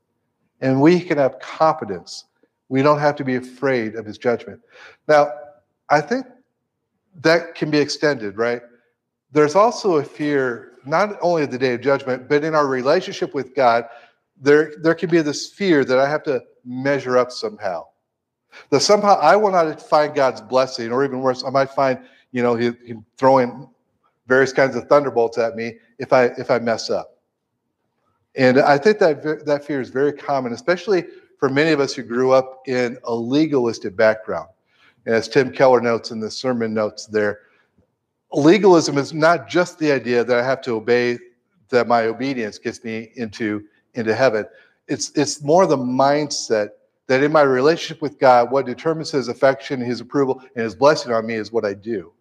And 0.61 0.79
we 0.79 1.01
can 1.01 1.17
have 1.17 1.37
confidence. 1.39 2.27
We 2.69 2.81
don't 2.81 2.99
have 2.99 3.17
to 3.17 3.25
be 3.25 3.35
afraid 3.35 3.95
of 3.95 4.05
his 4.05 4.17
judgment. 4.17 4.61
Now, 5.09 5.33
I 5.89 5.99
think 5.99 6.27
that 7.19 7.53
can 7.53 7.69
be 7.69 7.77
extended, 7.77 8.37
right? 8.37 8.61
There's 9.33 9.55
also 9.55 9.97
a 9.97 10.03
fear, 10.03 10.75
not 10.85 11.17
only 11.21 11.43
of 11.43 11.51
the 11.51 11.57
day 11.57 11.73
of 11.73 11.81
judgment, 11.81 12.29
but 12.29 12.45
in 12.45 12.55
our 12.55 12.67
relationship 12.67 13.33
with 13.33 13.53
God, 13.53 13.83
there, 14.41 14.75
there 14.81 14.95
can 14.95 15.09
be 15.09 15.21
this 15.21 15.49
fear 15.49 15.83
that 15.83 15.99
I 15.99 16.09
have 16.09 16.23
to 16.23 16.41
measure 16.63 17.17
up 17.17 17.33
somehow. 17.33 17.87
That 18.69 18.81
somehow 18.81 19.17
I 19.19 19.35
will 19.35 19.51
not 19.51 19.81
find 19.81 20.13
God's 20.13 20.41
blessing, 20.41 20.91
or 20.91 21.03
even 21.03 21.21
worse, 21.21 21.43
I 21.43 21.49
might 21.49 21.69
find, 21.69 21.99
you 22.31 22.41
know, 22.41 22.55
he, 22.55 22.71
throwing 23.17 23.67
various 24.27 24.53
kinds 24.53 24.75
of 24.75 24.87
thunderbolts 24.87 25.37
at 25.37 25.55
me 25.55 25.77
if 25.99 26.13
I 26.13 26.25
if 26.37 26.51
I 26.51 26.59
mess 26.59 26.89
up. 26.89 27.17
And 28.35 28.59
I 28.59 28.77
think 28.77 28.99
that 28.99 29.45
that 29.45 29.65
fear 29.65 29.81
is 29.81 29.89
very 29.89 30.13
common, 30.13 30.53
especially 30.53 31.05
for 31.37 31.49
many 31.49 31.71
of 31.71 31.79
us 31.79 31.93
who 31.93 32.03
grew 32.03 32.31
up 32.31 32.61
in 32.67 32.97
a 33.03 33.13
legalistic 33.13 33.95
background. 33.95 34.47
And 35.05 35.15
as 35.15 35.27
Tim 35.27 35.51
Keller 35.51 35.81
notes 35.81 36.11
in 36.11 36.19
the 36.19 36.31
sermon 36.31 36.73
notes 36.73 37.07
there, 37.07 37.39
legalism 38.31 38.97
is 38.97 39.13
not 39.13 39.49
just 39.49 39.79
the 39.79 39.91
idea 39.91 40.23
that 40.23 40.39
I 40.39 40.45
have 40.45 40.61
to 40.61 40.73
obey, 40.73 41.17
that 41.69 41.87
my 41.87 42.03
obedience 42.03 42.57
gets 42.57 42.83
me 42.83 43.11
into, 43.15 43.65
into 43.95 44.13
heaven. 44.13 44.45
It's, 44.87 45.11
it's 45.15 45.41
more 45.41 45.65
the 45.65 45.77
mindset 45.77 46.69
that 47.11 47.23
in 47.23 47.31
my 47.33 47.41
relationship 47.41 48.01
with 48.01 48.17
God, 48.19 48.51
what 48.51 48.65
determines 48.65 49.11
his 49.11 49.27
affection, 49.27 49.81
his 49.81 49.99
approval, 49.99 50.41
and 50.55 50.63
his 50.63 50.73
blessing 50.73 51.11
on 51.11 51.25
me 51.27 51.33
is 51.33 51.51
what 51.51 51.65
I 51.65 51.73
do. 51.73 52.13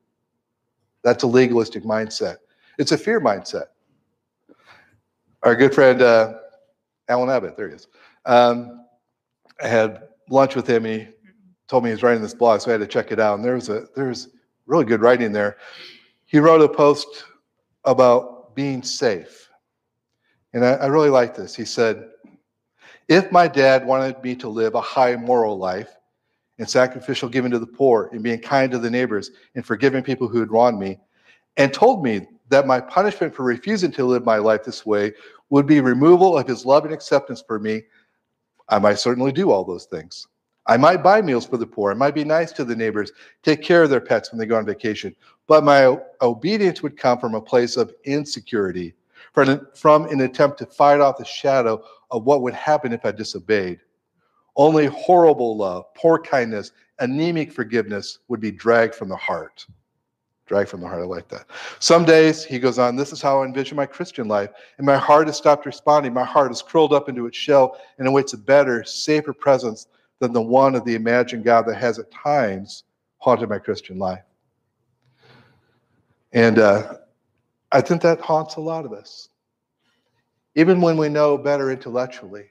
That's 1.05 1.23
a 1.23 1.29
legalistic 1.29 1.85
mindset. 1.85 2.39
It's 2.77 2.91
a 2.91 2.99
fear 2.99 3.21
mindset. 3.21 3.67
Our 5.45 5.55
good 5.55 5.73
friend 5.73 6.03
uh, 6.03 6.39
Alan 7.09 7.31
Abbott, 7.31 7.57
there 7.57 7.69
he 7.69 7.77
is. 7.77 7.87
Um, 8.27 8.85
I 9.63 9.69
had 9.69 10.09
lunch 10.29 10.57
with 10.57 10.67
him. 10.69 10.85
He 10.85 11.07
told 11.69 11.85
me 11.85 11.91
he's 11.91 12.03
writing 12.03 12.21
this 12.21 12.35
blog, 12.35 12.61
so 12.61 12.71
I 12.71 12.73
had 12.73 12.81
to 12.81 12.87
check 12.89 13.13
it 13.13 13.21
out. 13.21 13.37
And 13.37 13.45
there 13.45 13.55
was 13.55 13.69
a 13.69 13.87
there's 13.95 14.31
really 14.67 14.87
good 14.87 15.03
writing 15.03 15.31
there. 15.31 15.57
He 16.27 16.41
wrote 16.41 16.63
a 16.63 16.69
post 16.69 17.27
about 17.85 18.57
being 18.57 18.83
safe, 18.83 19.51
and 20.53 20.65
I, 20.65 20.73
I 20.73 20.87
really 20.87 21.11
like 21.11 21.37
this. 21.37 21.55
He 21.55 21.65
said, 21.65 22.10
if 23.11 23.33
my 23.33 23.49
dad 23.49 23.85
wanted 23.85 24.23
me 24.23 24.37
to 24.37 24.49
live 24.49 24.77
a 24.77 24.81
high 24.81 25.17
moral 25.17 25.59
life 25.59 25.97
and 26.61 26.71
sacrificial 26.71 27.29
giving 27.29 27.51
to 27.51 27.59
the 27.59 27.67
poor 27.67 28.09
and 28.13 28.23
being 28.23 28.39
kind 28.39 28.71
to 28.71 28.79
the 28.79 28.89
neighbors 28.89 29.33
and 29.57 29.67
forgiving 29.67 30.01
people 30.01 30.29
who 30.29 30.39
had 30.39 30.53
wronged 30.53 30.79
me, 30.79 30.97
and 31.57 31.75
told 31.75 32.05
me 32.05 32.29
that 32.51 32.69
my 32.69 32.81
punishment 32.81 33.35
for 33.35 33.43
refusing 33.43 33.91
to 33.91 34.05
live 34.05 34.25
my 34.25 34.37
life 34.37 34.63
this 34.63 34.87
way 34.87 35.13
would 35.51 35.67
be 35.67 35.81
removal 35.81 36.39
of 36.39 36.47
his 36.47 36.65
love 36.65 36.85
and 36.85 36.95
acceptance 36.95 37.43
for 37.45 37.59
me, 37.59 37.83
I 38.69 38.79
might 38.79 39.01
certainly 39.01 39.33
do 39.33 39.51
all 39.51 39.65
those 39.65 39.87
things. 39.87 40.29
I 40.69 40.77
might 40.77 41.03
buy 41.03 41.21
meals 41.21 41.47
for 41.47 41.57
the 41.57 41.67
poor. 41.67 41.91
I 41.91 41.95
might 41.95 42.15
be 42.15 42.23
nice 42.23 42.53
to 42.53 42.65
the 42.65 42.77
neighbors, 42.77 43.11
take 43.43 43.61
care 43.61 43.83
of 43.83 43.91
their 43.91 44.01
pets 44.01 44.31
when 44.31 44.39
they 44.39 44.47
go 44.47 44.57
on 44.57 44.65
vacation. 44.65 45.17
But 45.49 45.65
my 45.65 45.99
obedience 46.23 46.81
would 46.81 46.97
come 46.97 47.19
from 47.19 47.35
a 47.35 47.41
place 47.41 47.77
of 47.77 47.93
insecurity, 48.05 48.95
from, 49.33 50.05
an 50.07 50.21
attempt 50.21 50.59
to 50.59 50.67
fight 50.67 51.01
off 51.01 51.19
the 51.19 51.25
shadow 51.25 51.83
of 52.11 52.25
what 52.25 52.43
would 52.43 52.55
happen 52.55 52.93
if 52.93 53.05
I 53.05 53.13
disobeyed. 53.13 53.81
Only 54.57 54.87
horrible 54.87 55.57
love, 55.57 55.85
poor 55.95 56.19
kindness, 56.19 56.73
anemic 56.99 57.53
forgiveness 57.53 58.19
would 58.29 58.41
be 58.41 58.51
dragged 58.51 58.95
from 58.95 59.09
the 59.09 59.17
heart. 59.17 59.65
Dragged 60.47 60.69
from 60.69 60.81
the 60.81 60.89
heart. 60.89 61.03
I 61.03 61.07
like 61.07 61.29
that. 61.29 61.47
Some 61.79 62.05
days, 62.05 62.45
he 62.45 62.59
goes 62.59 62.79
on, 62.79 62.97
this 62.97 63.13
is 63.13 63.23
how 63.23 63.41
I 63.41 63.45
envision 63.45 63.77
my 63.77 63.87
Christian 63.87 64.27
life. 64.27 64.51
And 64.79 64.87
my 64.87 64.97
heart 64.97 65.29
has 65.29 65.37
stopped 65.37 65.65
responding. 65.65 66.13
My 66.13 66.25
heart 66.25 66.51
is 66.51 66.61
curled 66.61 66.93
up 66.93 67.09
into 67.09 67.27
its 67.27 67.37
shell 67.37 67.79
and 67.99 68.09
awaits 68.09 68.33
a 68.33 68.39
better, 68.39 68.83
safer 68.83 69.33
presence 69.33 69.87
than 70.19 70.33
the 70.33 70.43
one 70.43 70.75
of 70.75 70.85
the 70.85 70.97
imagined 70.97 71.45
God 71.45 71.67
that 71.67 71.77
has 71.77 72.01
at 72.01 72.11
times 72.11 72.83
haunted 73.19 73.49
my 73.49 73.59
Christian 73.59 73.99
life. 73.99 74.25
And 76.33 76.59
uh, 76.59 76.95
I 77.73 77.81
think 77.81 78.03
that 78.03 78.21
haunts 78.21 78.57
a 78.57 78.61
lot 78.61 78.85
of 78.85 78.93
us, 78.93 79.29
even 80.55 80.81
when 80.81 80.97
we 80.97 81.09
know 81.09 81.39
better 81.39 81.71
intellectually. 81.71 82.47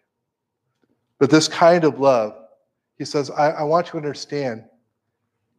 But 1.20 1.30
this 1.30 1.48
kind 1.48 1.84
of 1.84 2.00
love, 2.00 2.36
he 2.98 3.06
says, 3.06 3.30
I, 3.30 3.50
I 3.52 3.64
want 3.64 3.88
you 3.88 3.92
to 3.92 3.98
understand 3.98 4.64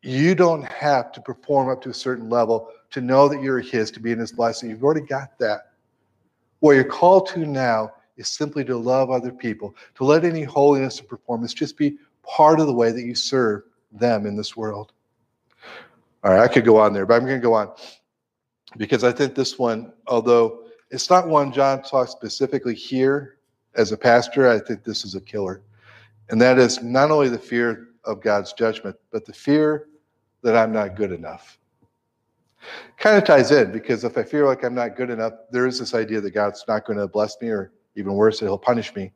you 0.02 0.34
don't 0.34 0.64
have 0.64 1.12
to 1.12 1.20
perform 1.20 1.68
up 1.68 1.82
to 1.82 1.90
a 1.90 1.94
certain 1.94 2.30
level 2.30 2.70
to 2.90 3.02
know 3.02 3.28
that 3.28 3.42
you're 3.42 3.60
his, 3.60 3.90
to 3.92 4.00
be 4.00 4.12
in 4.12 4.18
his 4.18 4.32
blessing. 4.32 4.70
You've 4.70 4.82
already 4.82 5.06
got 5.06 5.38
that. 5.38 5.72
What 6.60 6.72
you're 6.72 6.84
called 6.84 7.26
to 7.28 7.40
now 7.40 7.92
is 8.16 8.28
simply 8.28 8.64
to 8.64 8.76
love 8.76 9.10
other 9.10 9.30
people, 9.30 9.74
to 9.96 10.04
let 10.04 10.24
any 10.24 10.42
holiness 10.42 10.98
and 10.98 11.08
performance 11.08 11.52
just 11.52 11.76
be 11.76 11.98
part 12.22 12.60
of 12.60 12.66
the 12.66 12.72
way 12.72 12.92
that 12.92 13.02
you 13.02 13.14
serve 13.14 13.62
them 13.92 14.26
in 14.26 14.36
this 14.36 14.56
world. 14.56 14.92
All 16.22 16.32
right, 16.32 16.42
I 16.42 16.48
could 16.48 16.64
go 16.64 16.78
on 16.78 16.92
there, 16.92 17.06
but 17.06 17.14
I'm 17.14 17.26
going 17.26 17.40
to 17.40 17.46
go 17.46 17.54
on 17.54 17.72
because 18.76 19.04
I 19.04 19.12
think 19.12 19.34
this 19.34 19.58
one, 19.58 19.92
although 20.06 20.64
it's 20.90 21.10
not 21.10 21.28
one 21.28 21.52
John 21.52 21.82
talks 21.82 22.10
specifically 22.10 22.74
here 22.74 23.38
as 23.74 23.92
a 23.92 23.96
pastor, 23.96 24.48
I 24.48 24.58
think 24.58 24.84
this 24.84 25.04
is 25.04 25.14
a 25.14 25.20
killer. 25.20 25.62
And 26.30 26.40
that 26.40 26.58
is 26.58 26.82
not 26.82 27.10
only 27.10 27.28
the 27.28 27.38
fear 27.38 27.88
of 28.04 28.22
God's 28.22 28.52
judgment, 28.52 28.96
but 29.10 29.24
the 29.24 29.32
fear 29.32 29.88
that 30.42 30.56
I'm 30.56 30.72
not 30.72 30.96
good 30.96 31.12
enough. 31.12 31.58
Kind 32.98 33.16
of 33.16 33.24
ties 33.24 33.50
in 33.50 33.72
because 33.72 34.04
if 34.04 34.18
I 34.18 34.22
feel 34.22 34.46
like 34.46 34.64
I'm 34.64 34.74
not 34.74 34.96
good 34.96 35.10
enough, 35.10 35.32
there 35.50 35.66
is 35.66 35.78
this 35.78 35.94
idea 35.94 36.20
that 36.20 36.30
God's 36.32 36.64
not 36.68 36.84
going 36.84 36.98
to 36.98 37.08
bless 37.08 37.40
me, 37.40 37.48
or 37.48 37.72
even 37.96 38.14
worse, 38.14 38.40
that 38.40 38.46
He'll 38.46 38.58
punish 38.58 38.94
me. 38.94 39.12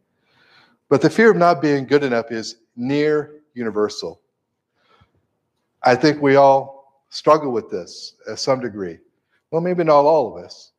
But 0.88 1.02
the 1.02 1.10
fear 1.10 1.30
of 1.30 1.36
not 1.36 1.60
being 1.60 1.86
good 1.86 2.04
enough 2.04 2.30
is 2.30 2.56
near 2.76 3.40
universal. 3.54 4.20
I 5.82 5.94
think 5.94 6.22
we 6.22 6.36
all 6.36 7.04
struggle 7.10 7.52
with 7.52 7.70
this 7.70 8.14
at 8.28 8.38
some 8.38 8.60
degree. 8.60 8.98
Well, 9.54 9.62
maybe 9.62 9.84
not 9.84 10.00
all 10.00 10.36
of 10.36 10.44
us. 10.44 10.72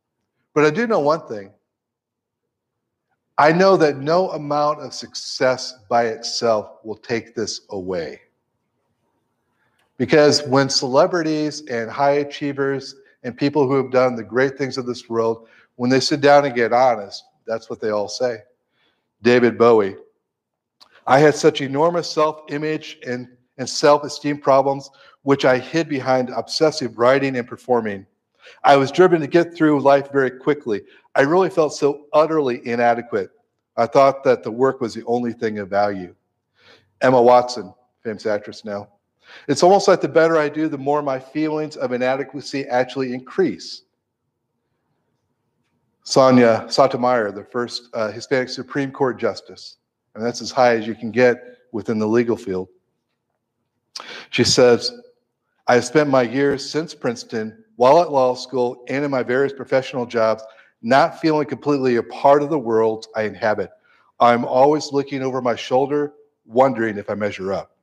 But 0.54 0.66
I 0.66 0.70
do 0.70 0.86
know 0.86 1.00
one 1.00 1.26
thing 1.30 1.54
I 3.38 3.54
know 3.54 3.78
that 3.78 3.96
no 3.96 4.32
amount 4.32 4.82
of 4.82 4.94
success 4.94 5.76
by 5.88 6.08
itself 6.08 6.80
will 6.84 6.98
take 6.98 7.36
this 7.36 7.62
away. 7.70 8.20
Because 9.96 10.44
when 10.48 10.68
celebrities 10.68 11.64
and 11.70 11.90
high 11.90 12.18
achievers 12.18 12.96
and 13.24 13.38
people 13.38 13.66
who 13.66 13.82
have 13.82 13.92
done 13.92 14.18
the 14.18 14.26
great 14.26 14.58
things 14.58 14.78
of 14.78 14.86
this 14.86 15.08
world, 15.08 15.48
when 15.78 15.90
they 15.90 16.02
sit 16.02 16.20
down 16.20 16.44
and 16.44 16.54
get 16.54 16.74
honest, 16.74 17.24
that's 17.48 17.70
what 17.70 17.80
they 17.80 17.92
all 17.92 18.10
say. 18.10 18.40
David 19.22 19.58
Bowie. 19.58 19.96
I 21.08 21.20
had 21.20 21.36
such 21.36 21.62
enormous 21.62 22.12
self 22.12 22.42
image 22.50 22.98
and, 23.08 23.30
and 23.58 23.70
self 23.70 24.04
esteem 24.04 24.38
problems, 24.38 24.90
which 25.22 25.46
I 25.46 25.60
hid 25.60 25.88
behind 25.88 26.30
obsessive 26.30 26.98
writing 26.98 27.38
and 27.38 27.48
performing. 27.48 28.06
I 28.64 28.76
was 28.76 28.92
driven 28.92 29.22
to 29.22 29.28
get 29.28 29.56
through 29.56 29.80
life 29.82 30.12
very 30.12 30.32
quickly. 30.32 30.82
I 31.16 31.22
really 31.22 31.50
felt 31.50 31.74
so 31.74 32.06
utterly 32.14 32.66
inadequate. 32.68 33.32
I 33.78 33.86
thought 33.86 34.24
that 34.24 34.44
the 34.44 34.52
work 34.52 34.82
was 34.82 34.94
the 34.94 35.04
only 35.06 35.34
thing 35.34 35.60
of 35.60 35.70
value. 35.70 36.16
Emma 37.02 37.22
Watson, 37.22 37.74
famous 38.04 38.26
actress 38.26 38.64
now. 38.64 38.90
It's 39.48 39.64
almost 39.64 39.88
like 39.88 40.02
the 40.02 40.08
better 40.08 40.38
I 40.38 40.50
do, 40.50 40.68
the 40.68 40.78
more 40.78 41.02
my 41.02 41.20
feelings 41.20 41.76
of 41.76 41.92
inadequacy 41.92 42.66
actually 42.68 43.14
increase. 43.14 43.84
Sonia 46.04 46.68
Sotomayor, 46.70 47.32
the 47.32 47.44
first 47.44 47.90
uh, 47.94 48.12
Hispanic 48.12 48.50
Supreme 48.50 48.92
Court 48.92 49.20
justice, 49.20 49.78
and 50.14 50.24
that's 50.24 50.42
as 50.42 50.52
high 50.52 50.78
as 50.78 50.86
you 50.86 50.94
can 50.94 51.10
get 51.10 51.58
within 51.72 51.98
the 51.98 52.08
legal 52.08 52.38
field. 52.38 52.70
She 54.30 54.44
says, 54.44 54.92
I 55.68 55.76
have 55.76 55.86
spent 55.86 56.10
my 56.10 56.22
years 56.22 56.70
since 56.70 56.94
Princeton, 56.94 57.65
while 57.76 58.02
at 58.02 58.12
law 58.12 58.36
school, 58.36 58.84
and 58.88 59.04
in 59.04 59.12
my 59.12 59.24
various 59.24 59.54
professional 59.54 60.06
jobs, 60.06 60.44
not 60.82 61.20
feeling 61.20 61.48
completely 61.48 61.96
a 61.98 62.04
part 62.04 62.42
of 62.42 62.50
the 62.50 62.60
world 62.60 63.08
I 63.16 63.24
inhabit. 63.24 63.72
I'm 64.20 64.46
always 64.46 64.92
looking 64.92 65.22
over 65.22 65.42
my 65.42 65.56
shoulder, 65.56 66.14
wondering 66.46 66.98
if 66.98 67.10
I 67.10 67.16
measure 67.16 67.54
up. 67.54 67.76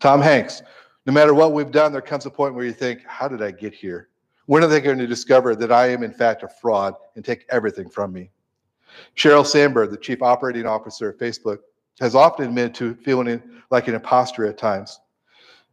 Tom 0.00 0.20
Hanks, 0.20 0.62
no 1.06 1.12
matter 1.12 1.34
what 1.34 1.52
we've 1.52 1.70
done, 1.70 1.92
there 1.92 2.00
comes 2.00 2.26
a 2.26 2.30
point 2.30 2.54
where 2.54 2.64
you 2.64 2.72
think, 2.72 3.04
how 3.06 3.28
did 3.28 3.42
I 3.42 3.50
get 3.50 3.74
here? 3.74 4.08
When 4.46 4.62
are 4.62 4.66
they 4.66 4.80
going 4.80 4.98
to 4.98 5.06
discover 5.06 5.54
that 5.56 5.72
I 5.72 5.88
am, 5.88 6.02
in 6.02 6.12
fact, 6.12 6.42
a 6.42 6.48
fraud 6.48 6.94
and 7.16 7.24
take 7.24 7.46
everything 7.50 7.88
from 7.88 8.12
me? 8.12 8.30
Sheryl 9.16 9.46
Sandberg, 9.46 9.90
the 9.90 9.96
chief 9.96 10.22
operating 10.22 10.66
officer 10.66 11.10
of 11.10 11.18
Facebook, 11.18 11.58
has 12.00 12.14
often 12.14 12.46
admitted 12.46 12.74
to 12.74 12.94
feeling 12.94 13.42
like 13.70 13.88
an 13.88 13.94
imposter 13.94 14.46
at 14.46 14.58
times. 14.58 15.00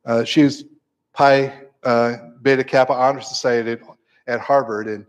Uh, 0.06 0.24
she's 0.24 0.66
Phi 1.14 1.54
uh, 1.84 2.18
Beta 2.42 2.64
Kappa 2.64 2.94
Honor 2.94 3.22
Society 3.22 3.82
at 4.28 4.40
Harvard. 4.40 4.88
In 4.88 5.06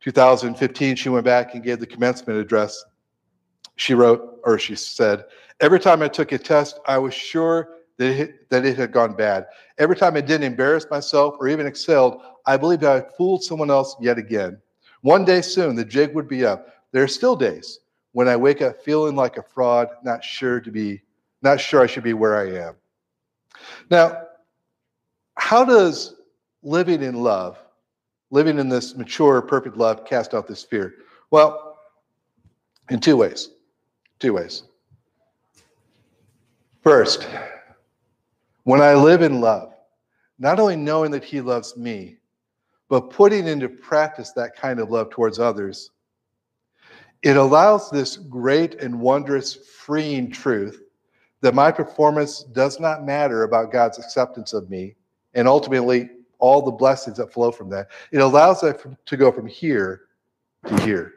2015, 0.00 0.96
she 0.96 1.08
went 1.08 1.24
back 1.24 1.54
and 1.54 1.62
gave 1.62 1.80
the 1.80 1.86
commencement 1.86 2.38
address. 2.38 2.84
She 3.76 3.94
wrote, 3.94 4.40
or 4.44 4.58
she 4.58 4.74
said, 4.74 5.24
Every 5.60 5.80
time 5.80 6.02
I 6.02 6.08
took 6.08 6.32
a 6.32 6.38
test, 6.38 6.78
I 6.86 6.98
was 6.98 7.14
sure 7.14 7.78
that 7.98 8.20
it, 8.20 8.50
that 8.50 8.64
it 8.64 8.76
had 8.76 8.92
gone 8.92 9.14
bad. 9.14 9.46
Every 9.78 9.96
time 9.96 10.16
I 10.16 10.20
didn't 10.20 10.44
embarrass 10.44 10.86
myself 10.90 11.34
or 11.40 11.48
even 11.48 11.66
excelled, 11.66 12.22
I 12.46 12.56
believed 12.56 12.84
I 12.84 12.94
had 12.94 13.14
fooled 13.16 13.42
someone 13.42 13.70
else 13.70 13.96
yet 14.00 14.18
again. 14.18 14.60
One 15.02 15.24
day 15.24 15.42
soon, 15.42 15.76
the 15.76 15.84
jig 15.84 16.14
would 16.14 16.28
be 16.28 16.44
up. 16.44 16.68
There 16.92 17.02
are 17.02 17.08
still 17.08 17.36
days 17.36 17.80
when 18.12 18.28
I 18.28 18.36
wake 18.36 18.62
up 18.62 18.82
feeling 18.82 19.16
like 19.16 19.36
a 19.36 19.42
fraud, 19.42 19.88
not 20.02 20.24
sure 20.24 20.60
to 20.60 20.70
be, 20.70 21.02
not 21.42 21.60
sure 21.60 21.82
I 21.82 21.86
should 21.86 22.04
be 22.04 22.14
where 22.14 22.36
I 22.36 22.66
am. 22.66 22.74
Now, 23.90 24.27
how 25.48 25.64
does 25.64 26.16
living 26.62 27.02
in 27.02 27.14
love, 27.14 27.56
living 28.30 28.58
in 28.58 28.68
this 28.68 28.94
mature, 28.94 29.40
perfect 29.40 29.78
love, 29.78 30.04
cast 30.04 30.34
out 30.34 30.46
this 30.46 30.62
fear? 30.62 30.96
Well, 31.30 31.78
in 32.90 33.00
two 33.00 33.16
ways. 33.16 33.48
Two 34.18 34.34
ways. 34.34 34.64
First, 36.82 37.26
when 38.64 38.82
I 38.82 38.92
live 38.92 39.22
in 39.22 39.40
love, 39.40 39.72
not 40.38 40.60
only 40.60 40.76
knowing 40.76 41.10
that 41.12 41.24
He 41.24 41.40
loves 41.40 41.78
me, 41.78 42.18
but 42.90 43.08
putting 43.08 43.46
into 43.46 43.70
practice 43.70 44.32
that 44.32 44.54
kind 44.54 44.78
of 44.78 44.90
love 44.90 45.08
towards 45.08 45.38
others, 45.38 45.92
it 47.22 47.38
allows 47.38 47.90
this 47.90 48.18
great 48.18 48.74
and 48.82 49.00
wondrous 49.00 49.54
freeing 49.54 50.30
truth 50.30 50.82
that 51.40 51.54
my 51.54 51.72
performance 51.72 52.42
does 52.42 52.78
not 52.78 53.06
matter 53.06 53.44
about 53.44 53.72
God's 53.72 53.98
acceptance 53.98 54.52
of 54.52 54.68
me 54.68 54.94
and 55.34 55.48
ultimately 55.48 56.10
all 56.38 56.62
the 56.62 56.70
blessings 56.70 57.16
that 57.16 57.32
flow 57.32 57.50
from 57.50 57.68
that. 57.70 57.88
It 58.12 58.18
allows 58.18 58.60
that 58.60 58.84
to 59.06 59.16
go 59.16 59.32
from 59.32 59.46
here 59.46 60.02
to 60.66 60.80
here. 60.82 61.14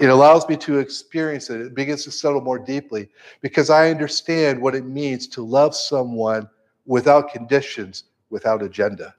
It 0.00 0.06
allows 0.06 0.48
me 0.48 0.56
to 0.58 0.78
experience 0.78 1.50
it. 1.50 1.60
It 1.60 1.74
begins 1.74 2.04
to 2.04 2.10
settle 2.10 2.40
more 2.40 2.58
deeply 2.58 3.08
because 3.40 3.70
I 3.70 3.90
understand 3.90 4.60
what 4.60 4.74
it 4.74 4.84
means 4.84 5.26
to 5.28 5.42
love 5.42 5.74
someone 5.74 6.48
without 6.86 7.30
conditions, 7.30 8.04
without 8.30 8.62
agenda. 8.62 9.14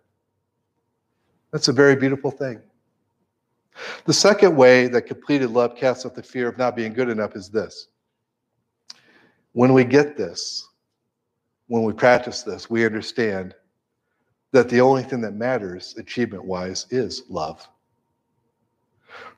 That's 1.52 1.68
a 1.68 1.74
very 1.74 1.96
beautiful 1.96 2.32
thing. 2.32 2.62
The 4.06 4.14
second 4.14 4.56
way 4.56 4.88
that 4.88 5.04
completed 5.04 5.50
love 5.52 5.76
casts 5.76 6.06
out 6.06 6.16
the 6.16 6.24
fear 6.24 6.48
of 6.48 6.58
not 6.58 6.76
being 6.76 6.94
good 6.94 7.10
enough 7.10 7.36
is 7.36 7.50
this. 7.50 7.88
When 9.54 9.74
we 9.74 9.84
get 9.84 10.18
this, 10.18 10.68
when 11.68 11.84
we 11.84 11.94
practice 11.94 12.44
this, 12.44 12.70
we 12.70 12.86
understand 12.86 13.56
that 14.56 14.70
the 14.70 14.80
only 14.80 15.04
thing 15.04 15.20
that 15.20 15.34
matters 15.34 15.96
achievement 15.98 16.46
wise 16.46 16.88
is 16.90 17.24
love. 17.28 17.68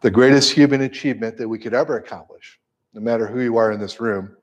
The 0.02 0.12
greatest 0.12 0.52
human 0.52 0.82
achievement 0.82 1.38
that 1.38 1.50
we 1.50 1.58
could 1.58 1.74
ever 1.74 1.98
accomplish, 1.98 2.60
no 2.94 3.02
matter 3.02 3.26
who 3.26 3.42
you 3.42 3.58
are 3.58 3.72
in 3.72 3.80
this 3.80 4.00
room, 4.00 4.38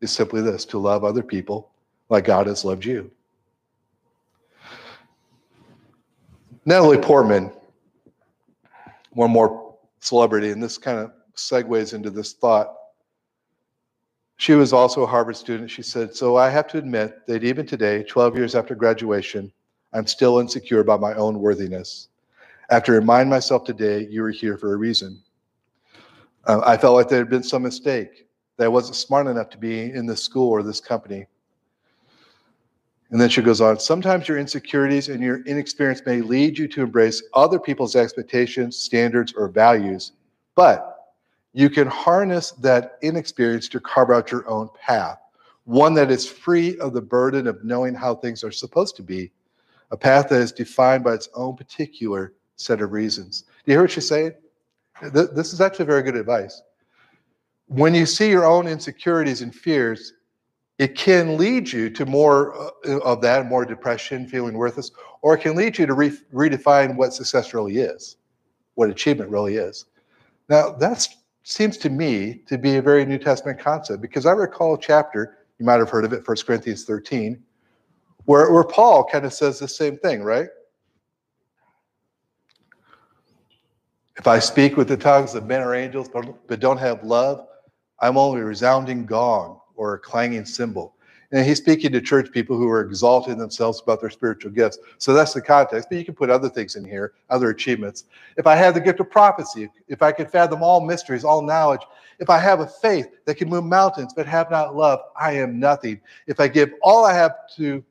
is 0.00 0.10
simply 0.10 0.40
this 0.40 0.64
to 0.64 0.78
love 0.78 1.04
other 1.04 1.22
people 1.22 1.72
like 2.08 2.24
God 2.24 2.46
has 2.46 2.64
loved 2.64 2.86
you. 2.86 3.10
Natalie 6.64 6.96
Portman, 6.96 7.52
one 9.10 9.30
more 9.30 9.76
celebrity, 10.00 10.52
and 10.52 10.62
this 10.62 10.78
kind 10.78 11.00
of 11.00 11.12
segues 11.36 11.92
into 11.92 12.08
this 12.08 12.32
thought. 12.32 12.74
She 14.38 14.54
was 14.54 14.72
also 14.72 15.02
a 15.02 15.06
Harvard 15.06 15.36
student. 15.36 15.70
She 15.70 15.82
said, 15.82 16.16
So 16.16 16.36
I 16.36 16.48
have 16.48 16.66
to 16.68 16.78
admit 16.78 17.26
that 17.26 17.44
even 17.44 17.66
today, 17.66 18.02
12 18.04 18.38
years 18.38 18.54
after 18.54 18.74
graduation, 18.74 19.52
I'm 19.94 20.06
still 20.08 20.40
insecure 20.40 20.80
about 20.80 21.00
my 21.00 21.14
own 21.14 21.38
worthiness. 21.38 22.08
Have 22.68 22.82
to 22.84 22.92
remind 22.92 23.30
myself 23.30 23.64
today 23.64 24.06
you 24.10 24.22
were 24.22 24.30
here 24.32 24.58
for 24.58 24.74
a 24.74 24.76
reason. 24.76 25.22
Uh, 26.46 26.60
I 26.66 26.76
felt 26.76 26.96
like 26.96 27.08
there 27.08 27.20
had 27.20 27.30
been 27.30 27.44
some 27.44 27.62
mistake, 27.62 28.26
that 28.56 28.64
I 28.64 28.68
wasn't 28.68 28.96
smart 28.96 29.28
enough 29.28 29.50
to 29.50 29.58
be 29.58 29.92
in 29.92 30.06
this 30.06 30.22
school 30.22 30.50
or 30.50 30.62
this 30.62 30.80
company. 30.80 31.26
And 33.10 33.20
then 33.20 33.28
she 33.28 33.42
goes 33.42 33.60
on 33.60 33.78
sometimes 33.78 34.26
your 34.26 34.38
insecurities 34.38 35.08
and 35.08 35.22
your 35.22 35.44
inexperience 35.44 36.02
may 36.04 36.20
lead 36.20 36.58
you 36.58 36.66
to 36.68 36.82
embrace 36.82 37.22
other 37.34 37.60
people's 37.60 37.94
expectations, 37.94 38.76
standards, 38.76 39.32
or 39.36 39.48
values, 39.48 40.12
but 40.56 41.12
you 41.52 41.70
can 41.70 41.86
harness 41.86 42.50
that 42.52 42.98
inexperience 43.02 43.68
to 43.68 43.80
carve 43.80 44.10
out 44.10 44.32
your 44.32 44.48
own 44.48 44.68
path, 44.80 45.18
one 45.64 45.94
that 45.94 46.10
is 46.10 46.28
free 46.28 46.76
of 46.78 46.92
the 46.92 47.00
burden 47.00 47.46
of 47.46 47.62
knowing 47.64 47.94
how 47.94 48.16
things 48.16 48.42
are 48.42 48.50
supposed 48.50 48.96
to 48.96 49.02
be, 49.02 49.30
a 49.90 49.96
path 49.96 50.28
that 50.28 50.40
is 50.40 50.52
defined 50.52 51.04
by 51.04 51.14
its 51.14 51.28
own 51.34 51.56
particular 51.56 52.34
set 52.56 52.80
of 52.80 52.92
reasons. 52.92 53.42
Do 53.42 53.72
you 53.72 53.74
hear 53.74 53.82
what 53.82 53.90
she's 53.90 54.08
saying? 54.08 54.32
This 55.12 55.52
is 55.52 55.60
actually 55.60 55.86
very 55.86 56.02
good 56.02 56.16
advice. 56.16 56.62
When 57.66 57.94
you 57.94 58.06
see 58.06 58.30
your 58.30 58.44
own 58.44 58.66
insecurities 58.66 59.42
and 59.42 59.54
fears, 59.54 60.12
it 60.78 60.96
can 60.96 61.36
lead 61.36 61.72
you 61.72 61.88
to 61.90 62.04
more 62.04 62.54
uh, 62.86 62.98
of 63.00 63.20
that, 63.22 63.46
more 63.46 63.64
depression, 63.64 64.26
feeling 64.26 64.54
worthless, 64.54 64.90
or 65.22 65.34
it 65.34 65.38
can 65.40 65.56
lead 65.56 65.78
you 65.78 65.86
to 65.86 65.94
re- 65.94 66.18
redefine 66.32 66.96
what 66.96 67.14
success 67.14 67.54
really 67.54 67.78
is, 67.78 68.16
what 68.74 68.90
achievement 68.90 69.30
really 69.30 69.56
is. 69.56 69.86
Now, 70.48 70.72
that 70.72 71.06
seems 71.44 71.76
to 71.78 71.90
me 71.90 72.42
to 72.46 72.58
be 72.58 72.76
a 72.76 72.82
very 72.82 73.04
New 73.06 73.18
Testament 73.18 73.58
concept 73.58 74.02
because 74.02 74.26
I 74.26 74.32
recall 74.32 74.74
a 74.74 74.80
chapter, 74.80 75.38
you 75.58 75.64
might 75.64 75.78
have 75.78 75.90
heard 75.90 76.04
of 76.04 76.12
it, 76.12 76.26
1 76.26 76.36
Corinthians 76.44 76.84
13, 76.84 77.40
where, 78.26 78.50
where 78.52 78.64
Paul 78.64 79.04
kind 79.04 79.24
of 79.24 79.32
says 79.32 79.58
the 79.58 79.68
same 79.68 79.98
thing, 79.98 80.22
right? 80.22 80.48
If 84.16 84.26
I 84.26 84.38
speak 84.38 84.76
with 84.76 84.88
the 84.88 84.96
tongues 84.96 85.34
of 85.34 85.46
men 85.46 85.60
or 85.60 85.74
angels, 85.74 86.08
but, 86.08 86.60
don't 86.60 86.78
have 86.78 87.02
love, 87.02 87.46
I'm 88.00 88.16
only 88.16 88.40
a 88.40 88.44
resounding 88.44 89.06
gong 89.06 89.60
or 89.74 89.94
a 89.94 89.98
clanging 89.98 90.44
cymbal. 90.44 90.94
And 91.32 91.44
he's 91.44 91.58
speaking 91.58 91.90
to 91.92 92.00
church 92.00 92.30
people 92.30 92.56
who 92.56 92.68
are 92.68 92.82
exalting 92.82 93.38
themselves 93.38 93.82
about 93.82 94.00
their 94.00 94.10
spiritual 94.10 94.52
gifts. 94.52 94.78
So 94.98 95.12
that's 95.12 95.34
the 95.34 95.42
context. 95.42 95.88
But 95.90 95.98
you 95.98 96.04
can 96.04 96.14
put 96.14 96.30
other 96.30 96.48
things 96.48 96.76
in 96.76 96.84
here, 96.84 97.14
other 97.28 97.50
achievements. 97.50 98.04
If 98.36 98.46
I 98.46 98.54
had 98.54 98.72
the 98.74 98.80
gift 98.80 99.00
of 99.00 99.10
prophecy, 99.10 99.68
if 99.88 100.00
I 100.00 100.12
could 100.12 100.30
fathom 100.30 100.62
all 100.62 100.80
mysteries, 100.80 101.24
all 101.24 101.42
knowledge, 101.42 101.80
if 102.20 102.30
I 102.30 102.38
have 102.38 102.60
a 102.60 102.68
faith 102.68 103.08
that 103.24 103.34
can 103.34 103.48
move 103.48 103.64
mountains 103.64 104.14
but 104.14 104.26
have 104.26 104.48
not 104.48 104.76
love, 104.76 105.00
I 105.18 105.32
am 105.32 105.58
nothing. 105.58 106.00
If 106.28 106.38
I 106.38 106.46
give 106.46 106.70
all 106.82 107.04
I 107.04 107.14
have 107.14 107.34
to, 107.56 107.82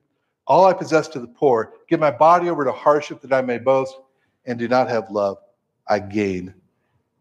all 0.47 0.65
I 0.65 0.73
possess 0.73 1.07
to 1.09 1.19
the 1.19 1.27
poor, 1.27 1.73
give 1.87 1.99
my 1.99 2.11
body 2.11 2.49
over 2.49 2.65
to 2.65 2.71
hardship 2.71 3.21
that 3.21 3.33
I 3.33 3.41
may 3.41 3.57
boast, 3.57 3.95
and 4.45 4.59
do 4.59 4.67
not 4.67 4.89
have 4.89 5.09
love, 5.09 5.37
I 5.87 5.99
gain 5.99 6.53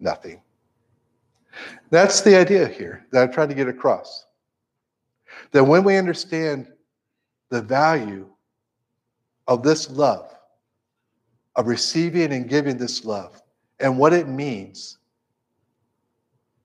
nothing. 0.01 0.41
That's 1.91 2.21
the 2.21 2.37
idea 2.37 2.67
here 2.67 3.07
that 3.13 3.23
I'm 3.23 3.33
trying 3.33 3.49
to 3.49 3.55
get 3.55 3.69
across. 3.69 4.27
That 5.53 5.65
when 5.65 5.85
we 5.85 5.97
understand 5.97 6.69
the 7.51 7.63
value 7.63 8.29
of 9.47 9.63
this 9.63 9.91
love, 9.91 10.35
of 11.57 11.67
receiving 11.67 12.33
and 12.33 12.49
giving 12.49 12.79
this 12.79 13.05
love, 13.05 13.41
and 13.79 13.99
what 13.99 14.13
it 14.13 14.27
means, 14.27 14.99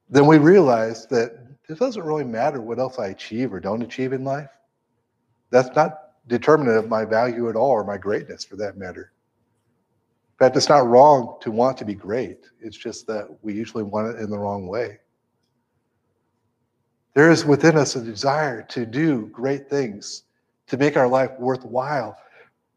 then 0.10 0.26
we 0.26 0.38
realize 0.38 1.06
that 1.08 1.48
it 1.68 1.78
doesn't 1.78 2.04
really 2.04 2.24
matter 2.24 2.62
what 2.62 2.80
else 2.80 2.98
I 2.98 3.08
achieve 3.08 3.54
or 3.54 3.60
don't 3.60 3.82
achieve 3.82 4.14
in 4.14 4.24
life. 4.24 4.50
That's 5.50 5.76
not 5.76 6.07
determinative 6.28 6.86
of 6.86 6.90
my 6.90 7.06
value 7.06 7.50
at 7.50 7.56
all 7.56 7.72
or 7.72 7.84
my 7.84 7.98
greatness 7.98 8.44
for 8.44 8.56
that 8.58 8.78
matter. 8.78 9.12
In 10.40 10.46
fact, 10.46 10.56
it's 10.56 10.70
not 10.70 10.88
wrong 10.88 11.38
to 11.42 11.50
want 11.50 11.78
to 11.78 11.86
be 11.86 11.96
great. 11.96 12.46
It's 12.62 12.78
just 12.78 13.08
that 13.08 13.28
we 13.42 13.54
usually 13.54 13.84
want 13.84 14.16
it 14.16 14.20
in 14.20 14.30
the 14.30 14.38
wrong 14.38 14.68
way. 14.68 15.00
There 17.16 17.32
is 17.32 17.46
within 17.46 17.76
us 17.76 17.96
a 17.96 18.02
desire 18.02 18.62
to 18.70 18.86
do 18.86 19.28
great 19.28 19.68
things, 19.70 20.24
to 20.68 20.78
make 20.78 20.96
our 20.96 21.08
life 21.08 21.32
worthwhile. 21.40 22.16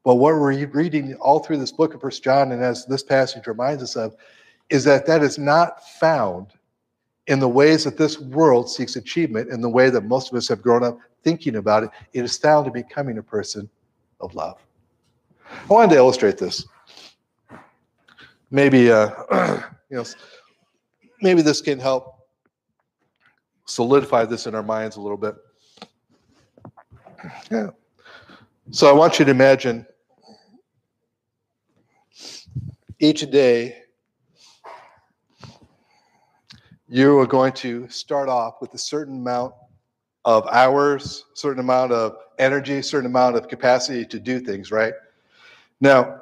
But 0.03 0.15
what 0.15 0.35
we're 0.35 0.67
reading 0.67 1.15
all 1.17 1.41
through 1.41 1.59
this 1.59 1.73
book 1.73 1.93
of 1.93 2.01
First 2.01 2.25
John, 2.25 2.53
and 2.53 2.63
as 2.63 2.87
this 2.87 3.03
passage 3.03 3.47
reminds 3.47 3.83
us 3.83 3.97
of, 3.97 4.17
is 4.71 4.85
that 4.85 5.05
that 5.05 5.23
is 5.23 5.37
not 5.37 5.87
found 5.99 6.55
in 7.31 7.39
the 7.39 7.49
ways 7.49 7.85
that 7.85 7.97
this 7.97 8.19
world 8.19 8.69
seeks 8.69 8.97
achievement, 8.97 9.51
in 9.51 9.61
the 9.61 9.69
way 9.69 9.89
that 9.89 10.03
most 10.03 10.33
of 10.33 10.37
us 10.37 10.49
have 10.49 10.61
grown 10.61 10.83
up 10.83 10.99
thinking 11.23 11.57
about 11.57 11.85
it. 11.85 11.91
It 12.13 12.25
is 12.25 12.37
found 12.37 12.67
in 12.67 12.73
becoming 12.73 13.19
a 13.19 13.23
person 13.23 13.71
of 14.21 14.35
love. 14.35 14.59
I 15.49 15.73
wanted 15.73 15.91
to 15.91 15.97
illustrate 15.97 16.39
this. 16.39 16.67
Maybe, 18.51 18.91
uh, 18.91 19.11
you 19.91 19.97
know, 19.99 20.05
maybe 21.23 21.41
this 21.41 21.61
can 21.61 21.79
help 21.79 22.17
solidify 23.65 24.25
this 24.25 24.49
in 24.49 24.57
our 24.57 24.65
minds 24.65 24.97
a 24.97 25.01
little 25.01 25.17
bit. 25.17 25.37
Yeah. 27.49 27.71
So 28.73 28.89
I 28.89 28.93
want 28.93 29.21
you 29.21 29.25
to 29.25 29.31
imagine 29.31 29.87
each 32.99 33.31
day 33.31 33.77
you 36.91 37.19
are 37.21 37.27
going 37.27 37.53
to 37.53 37.89
start 37.89 38.29
off 38.29 38.61
with 38.61 38.75
a 38.75 38.79
certain 38.79 39.21
amount 39.21 39.55
of 40.25 40.47
hours, 40.49 41.25
certain 41.35 41.61
amount 41.61 41.93
of 41.93 42.17
energy, 42.39 42.83
certain 42.83 43.07
amount 43.07 43.37
of 43.37 43.49
capacity 43.49 44.05
to 44.05 44.19
do 44.19 44.41
things, 44.41 44.73
right? 44.73 44.93
Now, 45.81 46.21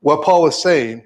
what 0.00 0.22
Paul 0.22 0.46
is 0.46 0.60
saying 0.60 1.04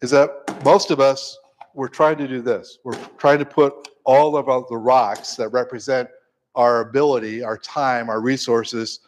is 0.00 0.10
that 0.10 0.30
most 0.64 0.90
of 0.90 1.00
us 1.00 1.36
we're 1.74 1.88
trying 1.88 2.18
to 2.18 2.28
do 2.28 2.40
this. 2.40 2.78
We're 2.84 2.98
trying 3.18 3.38
to 3.40 3.44
put 3.44 3.88
all 4.04 4.36
of 4.36 4.68
the 4.68 4.76
rocks 4.76 5.36
that 5.36 5.48
represent 5.50 6.08
our 6.54 6.80
ability, 6.80 7.42
our 7.42 7.58
time, 7.58 8.08
our 8.08 8.20
resources, 8.20 9.00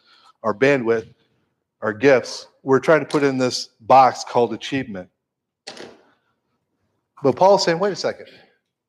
our 0.43 0.53
bandwidth, 0.53 1.13
our 1.81 1.93
gifts, 1.93 2.47
we're 2.63 2.79
trying 2.79 3.01
to 3.01 3.05
put 3.05 3.23
in 3.23 3.37
this 3.37 3.69
box 3.81 4.23
called 4.23 4.53
achievement. 4.53 5.09
But 7.23 7.37
Paul's 7.37 7.63
saying, 7.63 7.79
wait 7.79 7.93
a 7.93 7.95
second. 7.95 8.27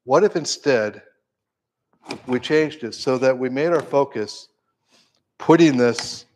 What 0.02 0.24
if 0.24 0.34
instead 0.34 1.02
we 2.26 2.40
changed 2.40 2.82
it 2.82 2.92
so 2.94 3.16
that 3.18 3.38
we 3.38 3.48
made 3.48 3.68
our 3.68 3.80
focus 3.80 4.48
putting 5.38 5.76
this 5.76 6.26